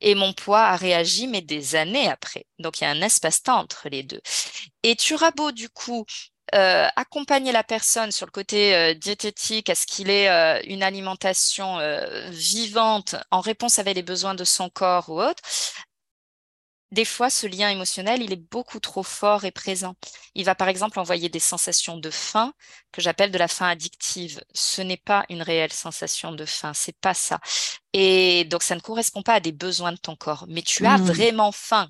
[0.00, 2.46] et mon poids a réagi, mais des années après.
[2.58, 4.20] Donc, il y a un espace-temps entre les deux.
[4.82, 6.06] Et tu auras beau, du coup,
[6.54, 10.82] euh, accompagner la personne sur le côté euh, diététique, à ce qu'il ait euh, une
[10.82, 11.78] alimentation
[12.30, 15.42] vivante en réponse avec les besoins de son corps ou autre,
[16.92, 19.94] des fois, ce lien émotionnel, il est beaucoup trop fort et présent.
[20.34, 22.52] Il va par exemple envoyer des sensations de faim
[22.90, 24.42] que j'appelle de la faim addictive.
[24.54, 27.38] Ce n'est pas une réelle sensation de faim, c'est pas ça.
[27.92, 30.46] Et donc, ça ne correspond pas à des besoins de ton corps.
[30.48, 31.04] Mais tu as mmh.
[31.04, 31.88] vraiment faim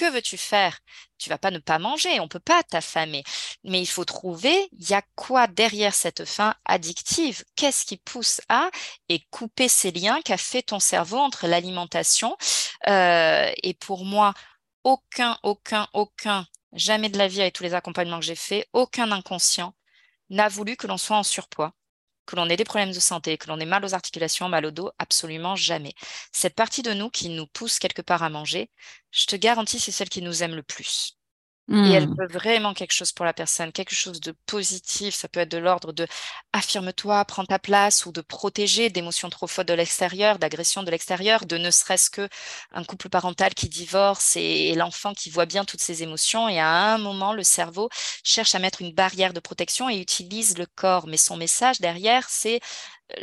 [0.00, 0.78] que veux-tu faire?
[1.18, 3.22] Tu vas pas ne pas manger, on peut pas t'affamer.
[3.64, 7.44] Mais il faut trouver, il y a quoi derrière cette faim addictive?
[7.54, 8.70] Qu'est-ce qui pousse à
[9.10, 12.34] et couper ces liens qu'a fait ton cerveau entre l'alimentation
[12.88, 14.32] euh, et pour moi,
[14.84, 19.12] aucun, aucun, aucun, jamais de la vie avec tous les accompagnements que j'ai faits, aucun
[19.12, 19.74] inconscient
[20.30, 21.74] n'a voulu que l'on soit en surpoids
[22.30, 24.70] que l'on ait des problèmes de santé, que l'on ait mal aux articulations, mal au
[24.70, 25.94] dos, absolument jamais.
[26.32, 28.70] Cette partie de nous qui nous pousse quelque part à manger,
[29.10, 31.19] je te garantis, c'est celle qui nous aime le plus.
[31.72, 32.32] Et elle peut mmh.
[32.32, 35.14] vraiment quelque chose pour la personne, quelque chose de positif.
[35.14, 36.08] Ça peut être de l'ordre de
[36.52, 41.46] affirme-toi, prends ta place ou de protéger d'émotions trop fortes de l'extérieur, d'agressions de l'extérieur,
[41.46, 42.28] de ne serait-ce que
[42.72, 46.48] un couple parental qui divorce et, l'enfant qui voit bien toutes ces émotions.
[46.48, 47.88] Et à un moment, le cerveau
[48.24, 51.06] cherche à mettre une barrière de protection et utilise le corps.
[51.06, 52.60] Mais son message derrière, c'est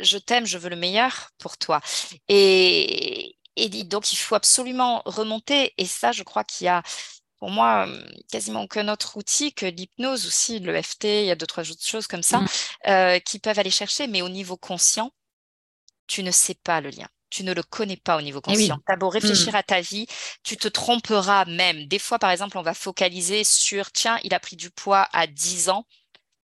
[0.00, 1.80] je t'aime, je veux le meilleur pour toi.
[2.28, 5.74] Et, et donc, il faut absolument remonter.
[5.78, 6.82] Et ça, je crois qu'il y a
[7.38, 7.86] pour moi,
[8.30, 11.86] quasiment aucun autre outil que l'hypnose aussi, le FT, il y a deux, trois autres
[11.86, 12.46] choses comme ça, mmh.
[12.88, 15.12] euh, qui peuvent aller chercher, mais au niveau conscient,
[16.06, 17.06] tu ne sais pas le lien.
[17.30, 18.78] Tu ne le connais pas au niveau eh conscient.
[18.86, 19.56] Tu as beau réfléchir mmh.
[19.56, 20.06] à ta vie,
[20.42, 21.86] tu te tromperas même.
[21.86, 25.26] Des fois, par exemple, on va focaliser sur, tiens, il a pris du poids à
[25.26, 25.86] 10 ans,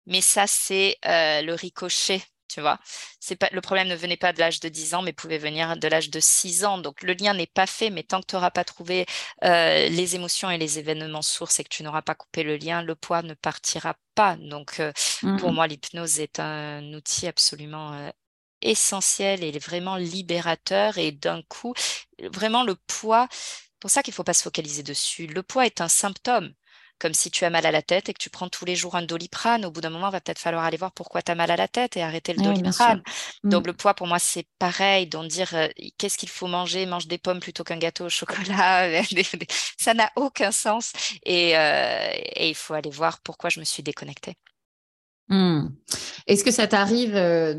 [0.07, 2.23] mais ça, c'est euh, le ricochet
[2.53, 2.79] tu vois.
[3.21, 5.77] C'est pas, le problème ne venait pas de l'âge de 10 ans, mais pouvait venir
[5.77, 6.79] de l'âge de 6 ans.
[6.79, 9.07] Donc, le lien n'est pas fait, mais tant que tu n'auras pas trouvé
[9.45, 12.83] euh, les émotions et les événements sources et que tu n'auras pas coupé le lien,
[12.83, 14.37] le poids ne partira pas.
[14.37, 14.93] Donc, euh,
[15.39, 15.55] pour mmh.
[15.55, 18.11] moi, l'hypnose est un outil absolument euh,
[18.61, 20.99] essentiel et vraiment libérateur.
[20.99, 21.75] Et d'un coup,
[22.33, 23.29] vraiment, le poids,
[23.81, 25.27] pour ça qu'il ne faut pas se focaliser dessus.
[25.27, 26.53] Le poids est un symptôme
[27.03, 28.95] comme si tu as mal à la tête et que tu prends tous les jours
[28.95, 29.65] un doliprane.
[29.65, 31.57] Au bout d'un moment, il va peut-être falloir aller voir pourquoi tu as mal à
[31.57, 33.03] la tête et arrêter le doliprane.
[33.43, 33.67] Donc, mmh.
[33.67, 35.09] le poids, pour moi, c'est pareil.
[35.09, 35.67] Donc, dire euh,
[35.99, 39.03] qu'est-ce qu'il faut manger, mange des pommes plutôt qu'un gâteau au chocolat.
[39.81, 40.93] ça n'a aucun sens.
[41.27, 44.37] Euh, et, il faut aller voir pourquoi je me suis déconnectée.
[45.27, 45.71] Mmh.
[46.29, 47.57] Est-ce que ça t'arrive euh,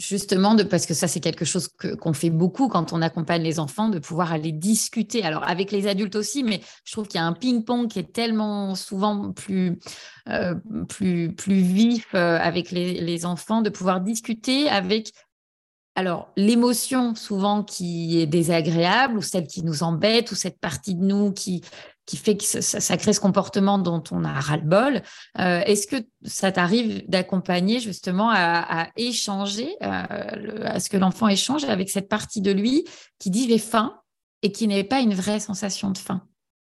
[0.00, 1.68] justement, de, parce que ça, c'est quelque chose
[2.00, 5.22] qu'on fait beaucoup quand on accompagne les enfants, de pouvoir aller discuter.
[5.24, 8.12] Alors, avec les adultes aussi, mais je trouve qu'il y a un ping-pong qui est
[8.12, 9.78] tellement souvent plus,
[10.28, 10.54] euh,
[10.88, 15.12] plus, plus vif euh, avec les, les, enfants, de pouvoir discuter avec
[15.96, 21.04] alors, l'émotion souvent qui est désagréable ou celle qui nous embête ou cette partie de
[21.04, 21.62] nous qui,
[22.06, 25.02] qui fait que ça, crée ce comportement dont on a ras-le-bol.
[25.38, 31.64] Euh, est-ce que ça t'arrive d'accompagner justement à, échanger, euh, à ce que l'enfant échange
[31.64, 32.84] avec cette partie de lui
[33.18, 33.98] qui dit j'ai faim
[34.42, 36.26] et qui n'est pas une vraie sensation de faim?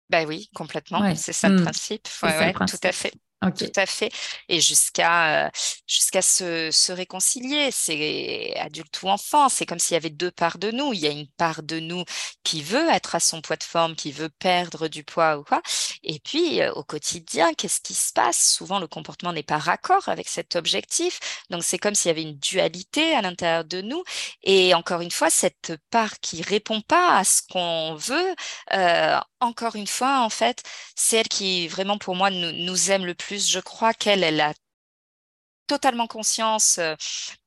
[0.09, 1.15] Ben oui, complètement.
[1.15, 1.63] C'est ça le mmh.
[1.63, 2.07] principe.
[2.21, 3.13] Ouais, tout à fait.
[3.50, 4.12] Tout à fait.
[4.50, 5.52] Et jusqu'à
[5.88, 7.70] jusqu'à se, se, réconcilier.
[7.72, 9.50] C'est adulte ou enfant.
[9.50, 10.94] C'est comme s'il y avait deux parts de nous.
[10.94, 12.04] Il y a une part de nous
[12.44, 15.62] qui veut être à son poids de forme, qui veut perdre du poids ou quoi.
[16.04, 18.54] Et puis, au quotidien, qu'est-ce qui se passe?
[18.54, 21.20] Souvent, le comportement n'est pas raccord avec cet objectif.
[21.50, 24.04] Donc, c'est comme s'il y avait une dualité à l'intérieur de nous.
[24.44, 28.36] Et encore une fois, cette part qui répond pas à ce qu'on veut,
[28.74, 30.62] euh, encore une fois, en fait,
[30.96, 33.30] c'est elle qui vraiment pour moi nous aime le plus.
[33.38, 34.53] Je crois qu'elle, elle a
[35.71, 36.95] totalement conscience euh,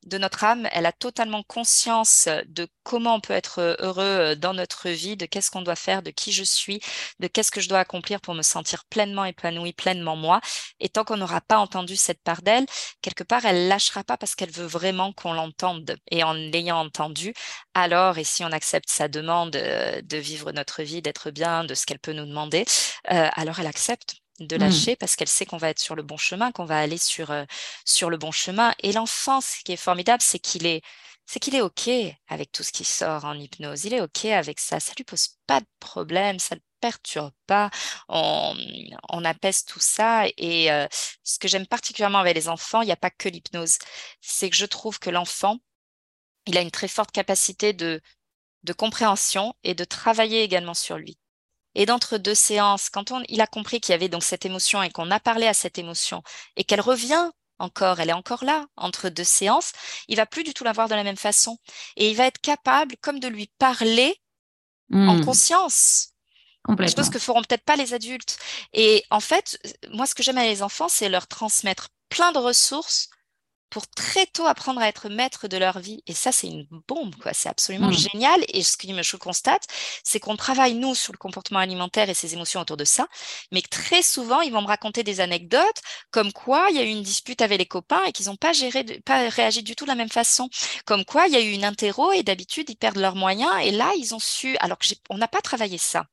[0.07, 4.55] de notre âme, elle a totalement conscience de comment on peut être heureux euh, dans
[4.55, 6.79] notre vie, de qu'est-ce qu'on doit faire, de qui je suis,
[7.19, 10.41] de qu'est-ce que je dois accomplir pour me sentir pleinement épanoui, pleinement moi.
[10.79, 12.65] Et tant qu'on n'aura pas entendu cette part d'elle,
[13.03, 15.95] quelque part, elle lâchera pas parce qu'elle veut vraiment qu'on l'entende.
[16.09, 17.35] Et en l'ayant entendu,
[17.75, 21.75] alors, et si on accepte sa demande euh, de vivre notre vie, d'être bien, de
[21.75, 22.65] ce qu'elle peut nous demander,
[23.05, 24.59] alors elle accepte de mmh.
[24.59, 27.31] lâcher parce qu'elle sait qu'on va être sur le bon chemin, qu'on va aller sur,
[27.31, 27.45] euh,
[27.85, 28.73] sur le bon chemin.
[28.83, 30.81] Et l'enfant, ce qui est formidable, c'est qu'il est,
[31.25, 31.89] c'est qu'il est OK
[32.27, 33.85] avec tout ce qui sort en hypnose.
[33.85, 34.79] Il est OK avec ça.
[34.79, 37.69] Ça lui pose pas de problème, ça ne le perturbe pas.
[38.09, 38.55] On,
[39.09, 40.25] on apaise tout ça.
[40.37, 40.87] Et euh,
[41.23, 43.77] ce que j'aime particulièrement avec les enfants, il n'y a pas que l'hypnose.
[44.21, 45.57] C'est que je trouve que l'enfant,
[46.45, 48.01] il a une très forte capacité de,
[48.63, 51.17] de compréhension et de travailler également sur lui.
[51.75, 54.81] Et d'entre deux séances, quand on, il a compris qu'il y avait donc cette émotion
[54.81, 56.23] et qu'on a parlé à cette émotion
[56.55, 59.71] et qu'elle revient encore, elle est encore là entre deux séances,
[60.07, 61.57] il va plus du tout la voir de la même façon.
[61.95, 64.19] Et il va être capable, comme de lui parler
[64.91, 65.25] en mmh.
[65.25, 66.09] conscience.
[66.95, 68.37] Chose que feront peut-être pas les adultes.
[68.73, 69.59] Et en fait,
[69.91, 73.09] moi, ce que j'aime à les enfants, c'est leur transmettre plein de ressources
[73.69, 76.01] pour très tôt apprendre à être maître de leur vie.
[76.07, 77.33] Et ça, c'est une bombe, quoi.
[77.33, 77.97] C'est absolument mmh.
[78.11, 78.45] génial.
[78.49, 79.65] Et ce que je constate,
[80.03, 83.07] c'est qu'on travaille, nous, sur le comportement alimentaire et ses émotions autour de ça,
[83.51, 86.83] mais que très souvent, ils vont me raconter des anecdotes comme quoi il y a
[86.83, 89.85] eu une dispute avec les copains et qu'ils n'ont pas géré, pas réagi du tout
[89.85, 90.49] de la même façon.
[90.85, 93.51] Comme quoi il y a eu une interro et d'habitude, ils perdent leurs moyens.
[93.63, 96.05] Et là, ils ont su, alors que on n'a pas travaillé ça,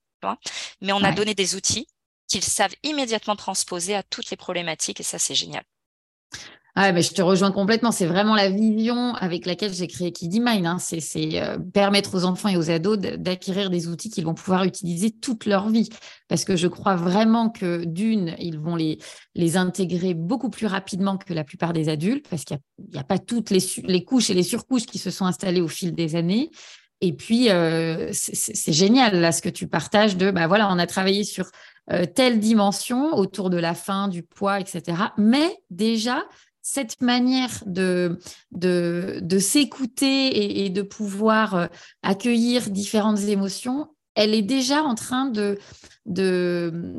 [0.80, 1.86] mais on a donné des outils
[2.28, 5.64] qu'ils savent immédiatement transposer à toutes les problématiques et ça, c'est génial.
[6.74, 7.92] Ah, mais je te rejoins complètement.
[7.92, 10.64] C'est vraiment la vision avec laquelle j'ai créé Kiddy Mind.
[10.64, 10.78] Hein.
[10.78, 10.98] C'est
[11.34, 15.44] euh, permettre aux enfants et aux ados d'acquérir des outils qu'ils vont pouvoir utiliser toute
[15.44, 15.90] leur vie.
[16.28, 18.98] Parce que je crois vraiment que d'une, ils vont les,
[19.56, 22.58] intégrer beaucoup plus rapidement que la plupart des adultes, parce qu'il
[22.90, 25.68] n'y a, pas toutes les, les couches et les surcouches qui se sont installées au
[25.68, 26.50] fil des années.
[27.02, 30.86] Et puis, euh, c'est génial, là, ce que tu partages de, bah voilà, on a
[30.86, 31.50] travaillé sur
[31.90, 34.96] euh, telle dimension autour de la faim, du poids, etc.
[35.18, 36.22] Mais déjà,
[36.62, 38.18] cette manière de,
[38.52, 41.66] de, s'écouter et, de pouvoir euh,
[42.02, 45.58] accueillir différentes émotions, elle est déjà en train de,
[46.06, 46.94] de,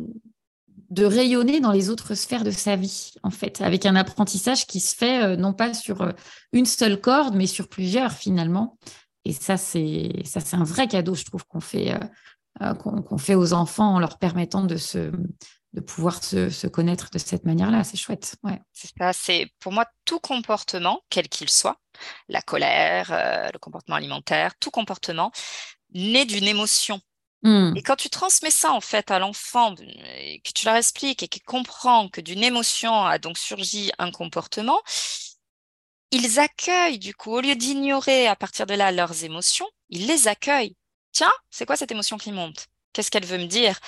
[0.90, 4.82] de rayonner dans les autres sphères de sa vie, en fait, avec un apprentissage qui
[4.82, 6.12] se fait euh, non pas sur euh,
[6.52, 8.78] une seule corde, mais sur plusieurs finalement.
[9.24, 11.98] Et ça, c'est ça, c'est un vrai cadeau, je trouve, qu'on fait,
[12.60, 15.12] qu'on fait aux enfants en leur permettant de se,
[15.74, 17.84] de pouvoir se, connaître de cette manière-là.
[17.84, 18.36] C'est chouette.
[18.44, 18.62] Ouais.
[18.72, 19.12] C'est ça.
[19.12, 21.78] C'est pour moi tout comportement, quel qu'il soit,
[22.30, 25.32] la colère, euh, le comportement alimentaire, tout comportement
[25.94, 27.02] naît d'une émotion.
[27.42, 27.74] Hmm.
[27.76, 31.44] Et quand tu transmets ça en fait à l'enfant, que tu leur expliques et qu'il
[31.44, 34.80] comprend que d'une émotion a donc surgi un comportement,
[36.12, 40.28] ils accueillent du coup, au lieu d'ignorer à partir de là leurs émotions, ils les
[40.28, 40.76] accueillent.
[41.12, 42.68] Tiens, c'est quoi cette émotion qui monte?
[42.94, 43.80] Qu'est-ce qu'elle veut me dire?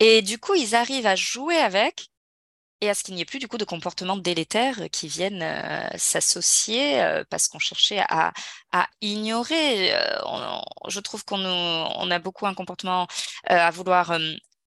[0.00, 2.10] Et du coup, ils arrivent à jouer avec
[2.80, 5.88] et à ce qu'il n'y ait plus du coup de comportements délétères qui viennent euh,
[5.96, 8.32] s'associer euh, parce qu'on cherchait à,
[9.00, 9.94] ignorer.
[9.94, 10.20] Euh,
[10.88, 13.06] je trouve qu'on on a beaucoup un comportement
[13.46, 14.18] à vouloir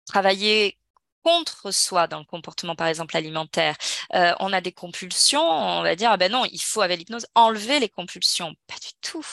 [0.06, 0.78] travailler
[1.24, 3.76] contre soi dans le comportement, par exemple, alimentaire.
[4.12, 7.80] on a des compulsions, on va dire, ah ben non, il faut avec l'hypnose enlever
[7.80, 8.56] les compulsions.
[8.68, 9.26] Pas du tout.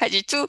[0.00, 0.46] Pas du tout.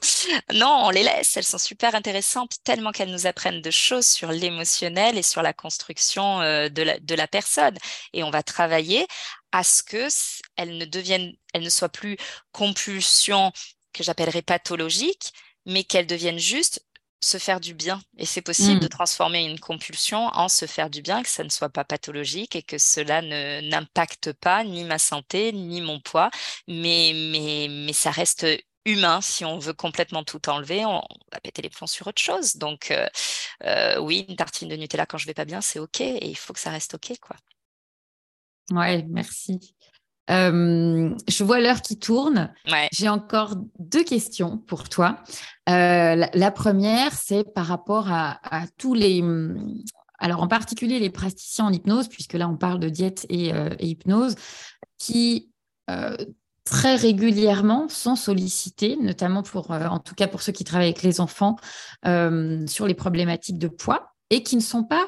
[0.54, 1.36] Non, on les laisse.
[1.36, 5.52] Elles sont super intéressantes, tellement qu'elles nous apprennent de choses sur l'émotionnel et sur la
[5.52, 7.76] construction euh, de, la, de la personne.
[8.14, 9.06] Et on va travailler
[9.52, 10.08] à ce que
[10.56, 12.16] elles ne deviennent, elles ne soient plus
[12.52, 13.52] compulsions
[13.92, 15.34] que j'appellerais pathologiques,
[15.66, 16.86] mais qu'elles deviennent juste
[17.20, 18.00] se faire du bien.
[18.16, 18.88] Et c'est possible de mmh.
[18.88, 22.62] transformer une compulsion en se faire du bien, que ça ne soit pas pathologique et
[22.62, 26.30] que cela ne n'impacte pas ni ma santé, ni mon poids,
[26.68, 28.46] mais, mais, mais ça reste
[28.84, 29.20] humain.
[29.20, 31.02] Si on veut complètement tout enlever, on
[31.32, 32.56] va péter les plombs sur autre chose.
[32.56, 33.06] Donc, euh,
[33.64, 36.00] euh, oui, une tartine de Nutella quand je vais pas bien, c'est OK.
[36.00, 37.36] Et il faut que ça reste OK, quoi.
[38.70, 39.74] Ouais, merci.
[40.28, 42.52] je vois l'heure qui tourne.
[42.92, 45.22] J'ai encore deux questions pour toi.
[45.68, 48.38] Euh, la, première, c'est par rapport à,
[48.78, 49.22] tous les,
[50.18, 54.36] alors en particulier les praticiens en hypnose, puisque là on parle de diète et, hypnose,
[54.96, 55.50] qui
[56.64, 61.20] très régulièrement sont sollicités, notamment pour, en tout cas pour ceux qui travaillent avec les
[61.20, 61.56] enfants,
[62.04, 65.06] sur les problématiques de poids et qui ne sont pas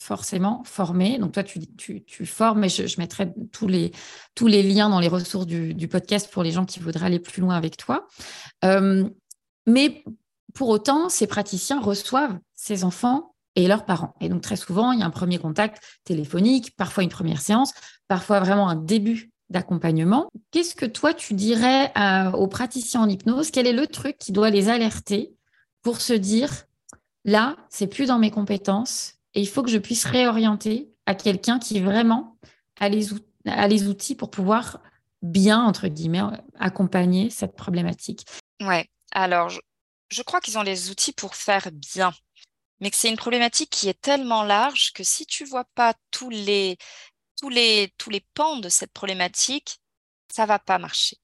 [0.00, 1.18] forcément formés.
[1.18, 3.92] Donc toi, tu, tu, formes et je, mettrai tous les,
[4.34, 7.42] tous les liens dans les ressources du, podcast pour les gens qui voudraient aller plus
[7.42, 8.08] loin avec toi.
[8.64, 9.08] Euh,
[9.66, 10.02] mais
[10.54, 14.14] pour autant, ces praticiens reçoivent ces enfants et leurs parents.
[14.20, 17.72] Et donc très souvent, il y a un premier contact téléphonique, parfois une première séance,
[18.08, 20.28] parfois vraiment un début d'accompagnement.
[20.52, 21.92] Qu'est-ce que toi, tu dirais
[22.34, 23.50] aux praticiens en hypnose?
[23.50, 25.34] Quel est le truc qui doit les alerter
[25.82, 26.66] pour se dire,
[27.24, 31.58] là, c'est plus dans mes compétences, et il faut que je puisse réorienter à quelqu'un
[31.58, 32.36] qui vraiment
[32.78, 34.80] a les, outils pour pouvoir
[35.22, 36.22] bien, entre guillemets,
[36.58, 38.26] accompagner cette problématique?
[38.62, 39.50] Ouais, alors
[40.10, 42.12] je, crois qu'ils ont les outils pour faire bien,
[42.80, 46.30] mais que c'est une problématique qui est tellement large que si tu vois pas tous
[46.30, 46.78] les,
[47.40, 49.80] tous les, tous les pans de cette problématique,
[50.32, 51.16] ça va pas marcher.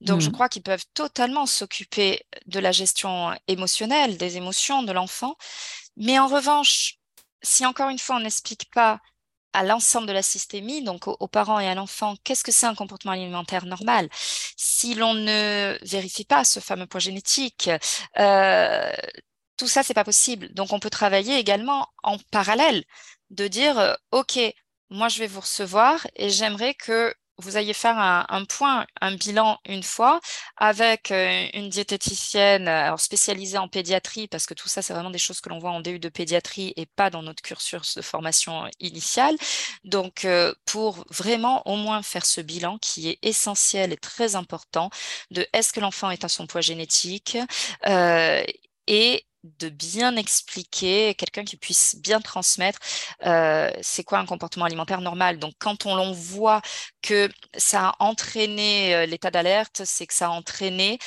[0.00, 0.32] Donc, je mmh.
[0.32, 5.36] crois qu'ils peuvent totalement s'occuper de la gestion émotionnelle, des émotions de l'enfant.
[5.96, 6.96] Mais en revanche,
[7.42, 9.00] si encore une fois on n'explique pas
[9.52, 12.74] à l'ensemble de la systémie, donc aux, parents et à l'enfant, qu'est-ce que c'est un
[12.74, 14.08] comportement alimentaire normal?
[14.56, 17.70] Si l'on ne vérifie pas ce fameux poids génétique,
[18.18, 18.92] euh,
[19.56, 20.52] tout ça, c'est pas possible.
[20.54, 22.84] Donc, on peut travailler également en parallèle,
[23.30, 24.38] de dire, euh, OK,
[24.90, 29.58] moi, je vais vous recevoir et j'aimerais que vous ayez faire un, point, un bilan
[29.64, 30.20] une fois
[30.56, 35.18] avec euh, une diététicienne alors spécialisée en pédiatrie, parce que tout ça, c'est vraiment des
[35.18, 38.68] choses que l'on voit en DU de pédiatrie et pas dans notre cursus de formation
[38.80, 39.36] initiale.
[39.84, 44.90] Donc, euh, pour vraiment au moins faire ce bilan qui est essentiel et très important
[45.30, 47.38] de est-ce que l'enfant est à son poids génétique
[47.86, 48.42] euh,
[48.88, 52.78] et de bien expliquer, quelqu'un qui puisse bien transmettre
[53.26, 55.38] euh, c'est quoi un comportement alimentaire normal.
[55.38, 56.62] Donc quand on l'on voit
[57.02, 60.98] que ça a entraîné euh, l'état d'alerte, c'est que ça a entraîné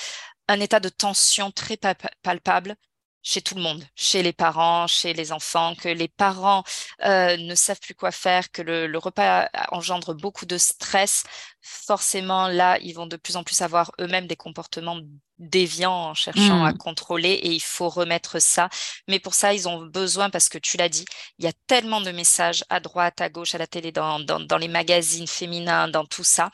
[0.47, 1.77] un état de tension très
[2.23, 2.75] palpable
[3.23, 6.63] chez tout le monde, chez les parents, chez les enfants, que les parents
[7.03, 11.23] euh, ne savent plus quoi faire, que le, repas engendre beaucoup de stress.
[11.61, 14.99] Forcément, là, ils vont de plus en plus avoir eux-mêmes des comportements
[15.41, 16.77] déviants en cherchant à mmh.
[16.77, 18.69] contrôler et il faut remettre ça.
[19.07, 21.05] Mais pour ça, ils ont besoin, parce que tu l'as dit,
[21.39, 24.39] il y a tellement de messages à droite, à gauche, à la télé, dans, dans,
[24.39, 26.51] dans les magazines féminins, dans tout ça,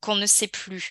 [0.00, 0.90] qu'on ne sait plus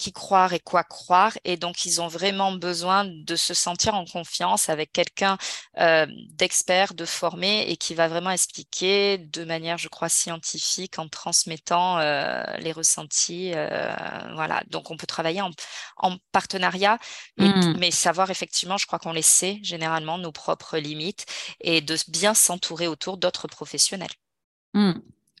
[0.00, 1.36] qui croire et quoi croire.
[1.44, 5.36] Et donc, ils ont vraiment besoin de se sentir en confiance avec quelqu'un
[5.78, 11.06] euh, d'expert, de formé et qui va vraiment expliquer de manière, je crois, scientifique en
[11.08, 13.52] transmettant euh, les ressentis.
[13.54, 13.92] Euh,
[14.34, 14.62] voilà.
[14.70, 15.50] Donc, on peut travailler en,
[16.32, 16.98] partenariat,
[17.36, 17.74] mmh.
[17.78, 21.26] mais savoir effectivement, je crois qu'on les sait généralement, nos propres limites
[21.60, 24.08] et de bien s'entourer autour d'autres professionnels.
[24.72, 24.92] Mmh.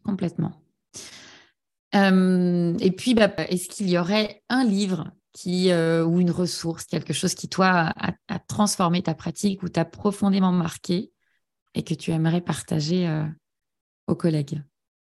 [0.04, 0.52] Complètement.
[1.94, 6.84] Euh, et puis, bah, est-ce qu'il y aurait un livre qui, euh, ou une ressource,
[6.84, 11.12] quelque chose qui, toi, a, transformé ta pratique ou t'a profondément marqué
[11.74, 13.24] et que tu aimerais partager euh,
[14.06, 14.62] aux collègues?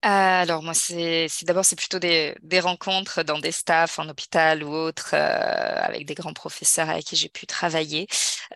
[0.02, 5.14] Alors moi, c'est d'abord c'est plutôt des, rencontres dans des staffs en hôpital ou autres
[5.14, 8.06] avec des grands professeurs avec qui j'ai pu travailler.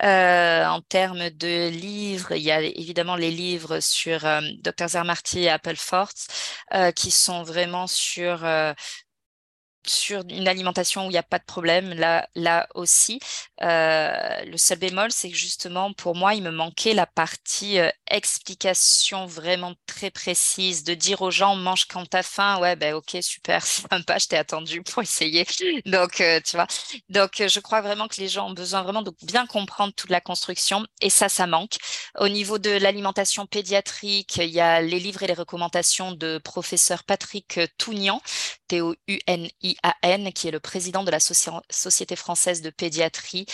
[0.01, 4.20] en termes de livres, il y a évidemment les livres sur
[4.62, 6.26] Dr Zermarty et Apple Force
[6.95, 8.45] qui sont vraiment sur
[9.87, 13.20] sur une alimentation où il n'y a pas de problème, là, aussi.
[13.62, 17.91] Euh, le seul bémol, c'est que justement, pour moi, il me manquait la partie euh,
[18.11, 22.59] explication vraiment très précise, de dire aux gens, mange quand t'as faim.
[22.61, 25.47] Ouais, ben ok, super, c'est sympa, je t'ai attendu pour essayer.
[25.87, 26.66] Donc, euh, tu vois.
[27.09, 30.20] Donc, je crois vraiment que les gens ont besoin vraiment de bien comprendre toute la
[30.20, 30.87] construction.
[31.01, 31.76] Et ça, ça manque.
[32.18, 37.05] Au niveau de l'alimentation pédiatrique, il y a les livres et les recommandations de professeur
[37.05, 38.20] Patrick Tougnan,
[39.75, 43.47] T-O-U-N-I-A-N, qui est le président de la Société française de pédiatrie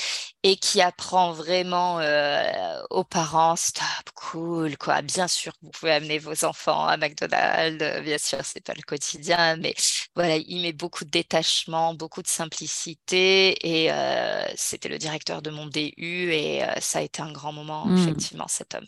[0.42, 5.02] et qui apprend vraiment euh, aux parents, stop, cool, quoi.
[5.02, 9.56] Bien sûr, vous pouvez amener vos enfants à McDonald's, bien sûr, c'est pas le quotidien,
[9.56, 9.74] mais
[10.14, 15.50] voilà, il met beaucoup de détachement, beaucoup de simplicité et euh, c'était le directeur de
[15.50, 15.92] mon DU
[16.32, 17.98] et euh, ça a été un grand moment, mmh.
[17.98, 18.86] effectivement, cet homme.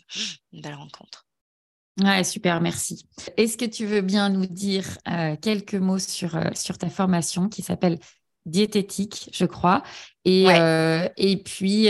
[0.53, 1.28] Une belle rencontre.
[1.99, 3.07] Ouais, super, merci.
[3.37, 7.49] Est-ce que tu veux bien nous dire euh, quelques mots sur, euh, sur ta formation
[7.49, 7.99] qui s'appelle
[8.45, 9.83] diététique, je crois.
[10.25, 11.89] Et, euh, et puis,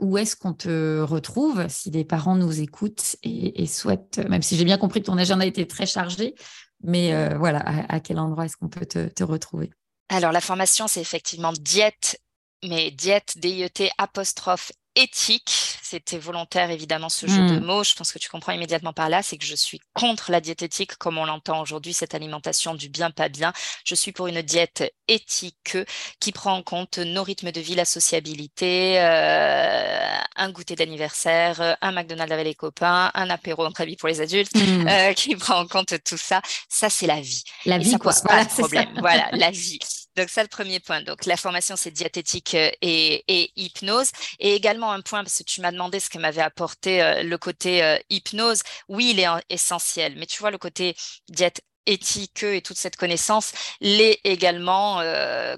[0.00, 4.64] où est-ce qu'on te retrouve si des parents nous écoutent et, souhaitent, même si j'ai
[4.64, 6.34] bien compris que ton agenda était très chargé,
[6.82, 9.70] mais voilà, à, quel endroit est-ce qu'on peut te, te retrouver?
[10.08, 12.18] Alors, la formation, c'est effectivement diète
[12.64, 15.50] mais diète, DIET, apostrophe éthique.
[15.82, 17.64] C'était volontaire, évidemment, ce jeu de Hmm.
[17.64, 17.84] mots.
[17.84, 19.22] Je pense que tu comprends immédiatement par là.
[19.22, 23.10] C'est que je suis contre la diététique, comme on l'entend aujourd'hui, cette alimentation du bien,
[23.10, 23.52] pas bien.
[23.84, 25.76] Je suis pour une diète éthique
[26.20, 31.92] qui prend en compte nos rythmes de vie, la sociabilité, euh, un goûter d'anniversaire, un
[31.92, 34.86] McDonald's avec les copains, un apéro entre amis pour les adultes, Hmm.
[34.88, 36.40] euh, qui prend en compte tout ça.
[36.68, 37.42] Ça, c'est la vie.
[37.64, 38.12] La Et vie, ça quoi.
[38.44, 38.88] de problème.
[39.00, 39.78] Voilà, la vie.
[40.16, 41.02] Donc ça, le premier point.
[41.02, 44.10] Donc la formation, c'est diététique euh, et, hypnose.
[44.38, 47.38] Et également un point, parce que tu m'as demandé ce que m'avait apporté euh, le
[47.38, 48.62] côté euh, hypnose.
[48.88, 50.14] Oui, il est en- essentiel.
[50.16, 50.94] Mais tu vois, le côté
[51.28, 54.98] diète éthique et toute cette connaissance l'est également.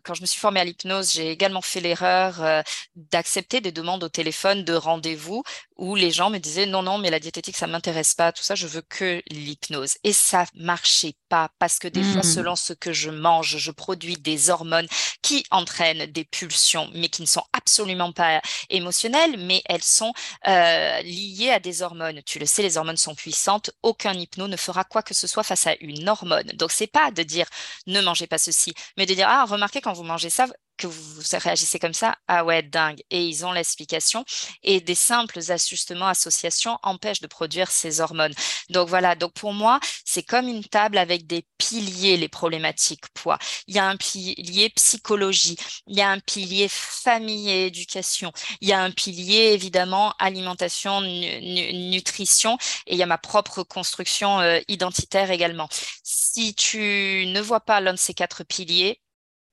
[0.04, 2.62] quand je me suis formée à l'hypnose, j'ai également fait l'erreur
[2.96, 5.42] d'accepter des demandes au téléphone de rendez-vous
[5.76, 8.54] où les gens me disaient non, non, mais la diététique, ça m'intéresse pas, tout ça,
[8.54, 9.94] je veux que l'hypnose.
[10.04, 12.22] Et ça marchait pas parce que des fois, Hmm.
[12.22, 14.86] selon ce que je mange, je produis des hormones
[15.22, 20.12] qui entraînent des pulsions, mais qui ne sont absolument pas émotionnelles, mais elles sont
[20.46, 22.22] euh, liées à des hormones.
[22.24, 23.70] Tu le sais, les hormones sont puissantes.
[23.82, 26.46] Aucun hypno ne fera quoi que ce soit face à une hormone.
[26.54, 27.46] Donc, c'est pas de dire
[27.86, 30.46] ne mangez pas ceci, mais de dire ah, remarquez quand vous mangez ça,
[30.76, 33.00] que vous réagissez comme ça, ah ouais, dingue.
[33.10, 34.24] Et ils ont l'explication.
[34.62, 38.34] Et des simples ajustements, associations empêchent de produire ces hormones.
[38.70, 43.38] Donc voilà, donc pour moi, c'est comme une table avec des piliers, les problématiques poids.
[43.66, 45.56] Il y a un pilier psychologie,
[45.86, 51.00] il y a un pilier famille et éducation, il y a un pilier évidemment alimentation,
[51.00, 52.56] nu- nu- nutrition,
[52.86, 55.68] et il y a ma propre construction euh, identitaire également.
[56.02, 59.00] Si tu ne vois pas l'un de ces quatre piliers,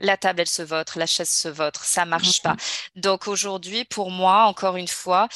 [0.01, 2.55] la table, elle se vautre, la chaise se vautre, ça marche pas.
[2.95, 5.27] Donc aujourd'hui, pour moi, encore une fois,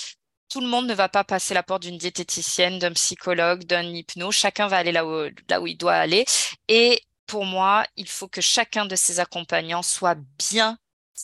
[0.49, 4.31] tout le monde ne va pas passer la porte d'une diététicienne, d'un psychologue, d'un hypno.
[4.31, 6.25] Chacun va aller là où, là où il doit aller.
[6.67, 10.77] Et pour moi, il faut que chacun de ces accompagnants soit bien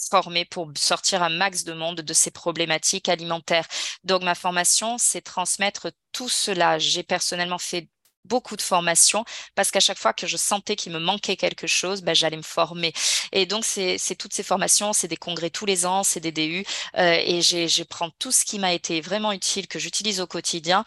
[0.09, 3.67] formé pour sortir un max de monde de ces problématiques alimentaires.
[4.03, 6.79] Donc ma formation, c'est transmettre tout cela.
[6.79, 7.89] J'ai personnellement fait
[8.25, 12.01] beaucoup de formations parce qu'à chaque fois que je sentais qu'il me manquait quelque chose,
[12.01, 12.93] ben, j'allais me former.
[13.31, 16.65] Et donc, c'est toutes ces formations, c'est des congrès tous les ans, c'est des DU,
[16.97, 20.83] euh, et je prends tout ce qui m'a été vraiment utile, que j'utilise au quotidien,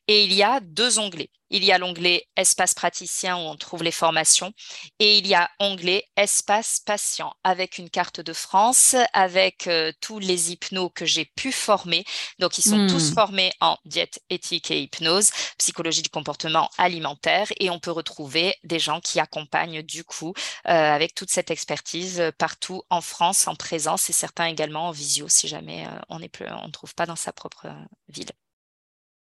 [0.07, 1.29] Et il y a deux onglets.
[1.51, 4.53] Il y a l'onglet espace praticien où on trouve les formations
[4.99, 10.19] et il y a onglet espace patient avec une carte de France, avec euh, tous
[10.19, 12.05] les hypnos que j'ai pu former.
[12.39, 12.87] Donc, ils sont Hmm.
[12.87, 18.55] tous formés en diète, éthique et hypnose, psychologie du comportement alimentaire et on peut retrouver
[18.63, 20.33] des gens qui accompagnent du coup
[20.67, 24.91] euh, avec toute cette expertise euh, partout en France en présence et certains également en
[24.91, 28.29] visio si jamais euh, on ne trouve pas dans sa propre euh, ville.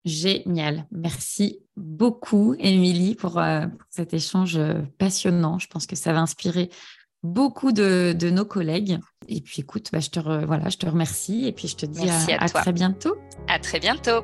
[0.06, 0.86] Génial.
[0.92, 5.60] Merci beaucoup, Émilie, pour, euh, pour cet échange euh, passionnant.
[5.60, 6.70] Je pense que ça va inspirer
[7.24, 9.00] beaucoup de, de nos collègues.
[9.30, 11.86] Et puis, écoute, bah, je, te re- voilà, je te remercie et puis je te
[11.86, 13.16] dis à, à à très bientôt.
[13.48, 14.24] À très bientôt.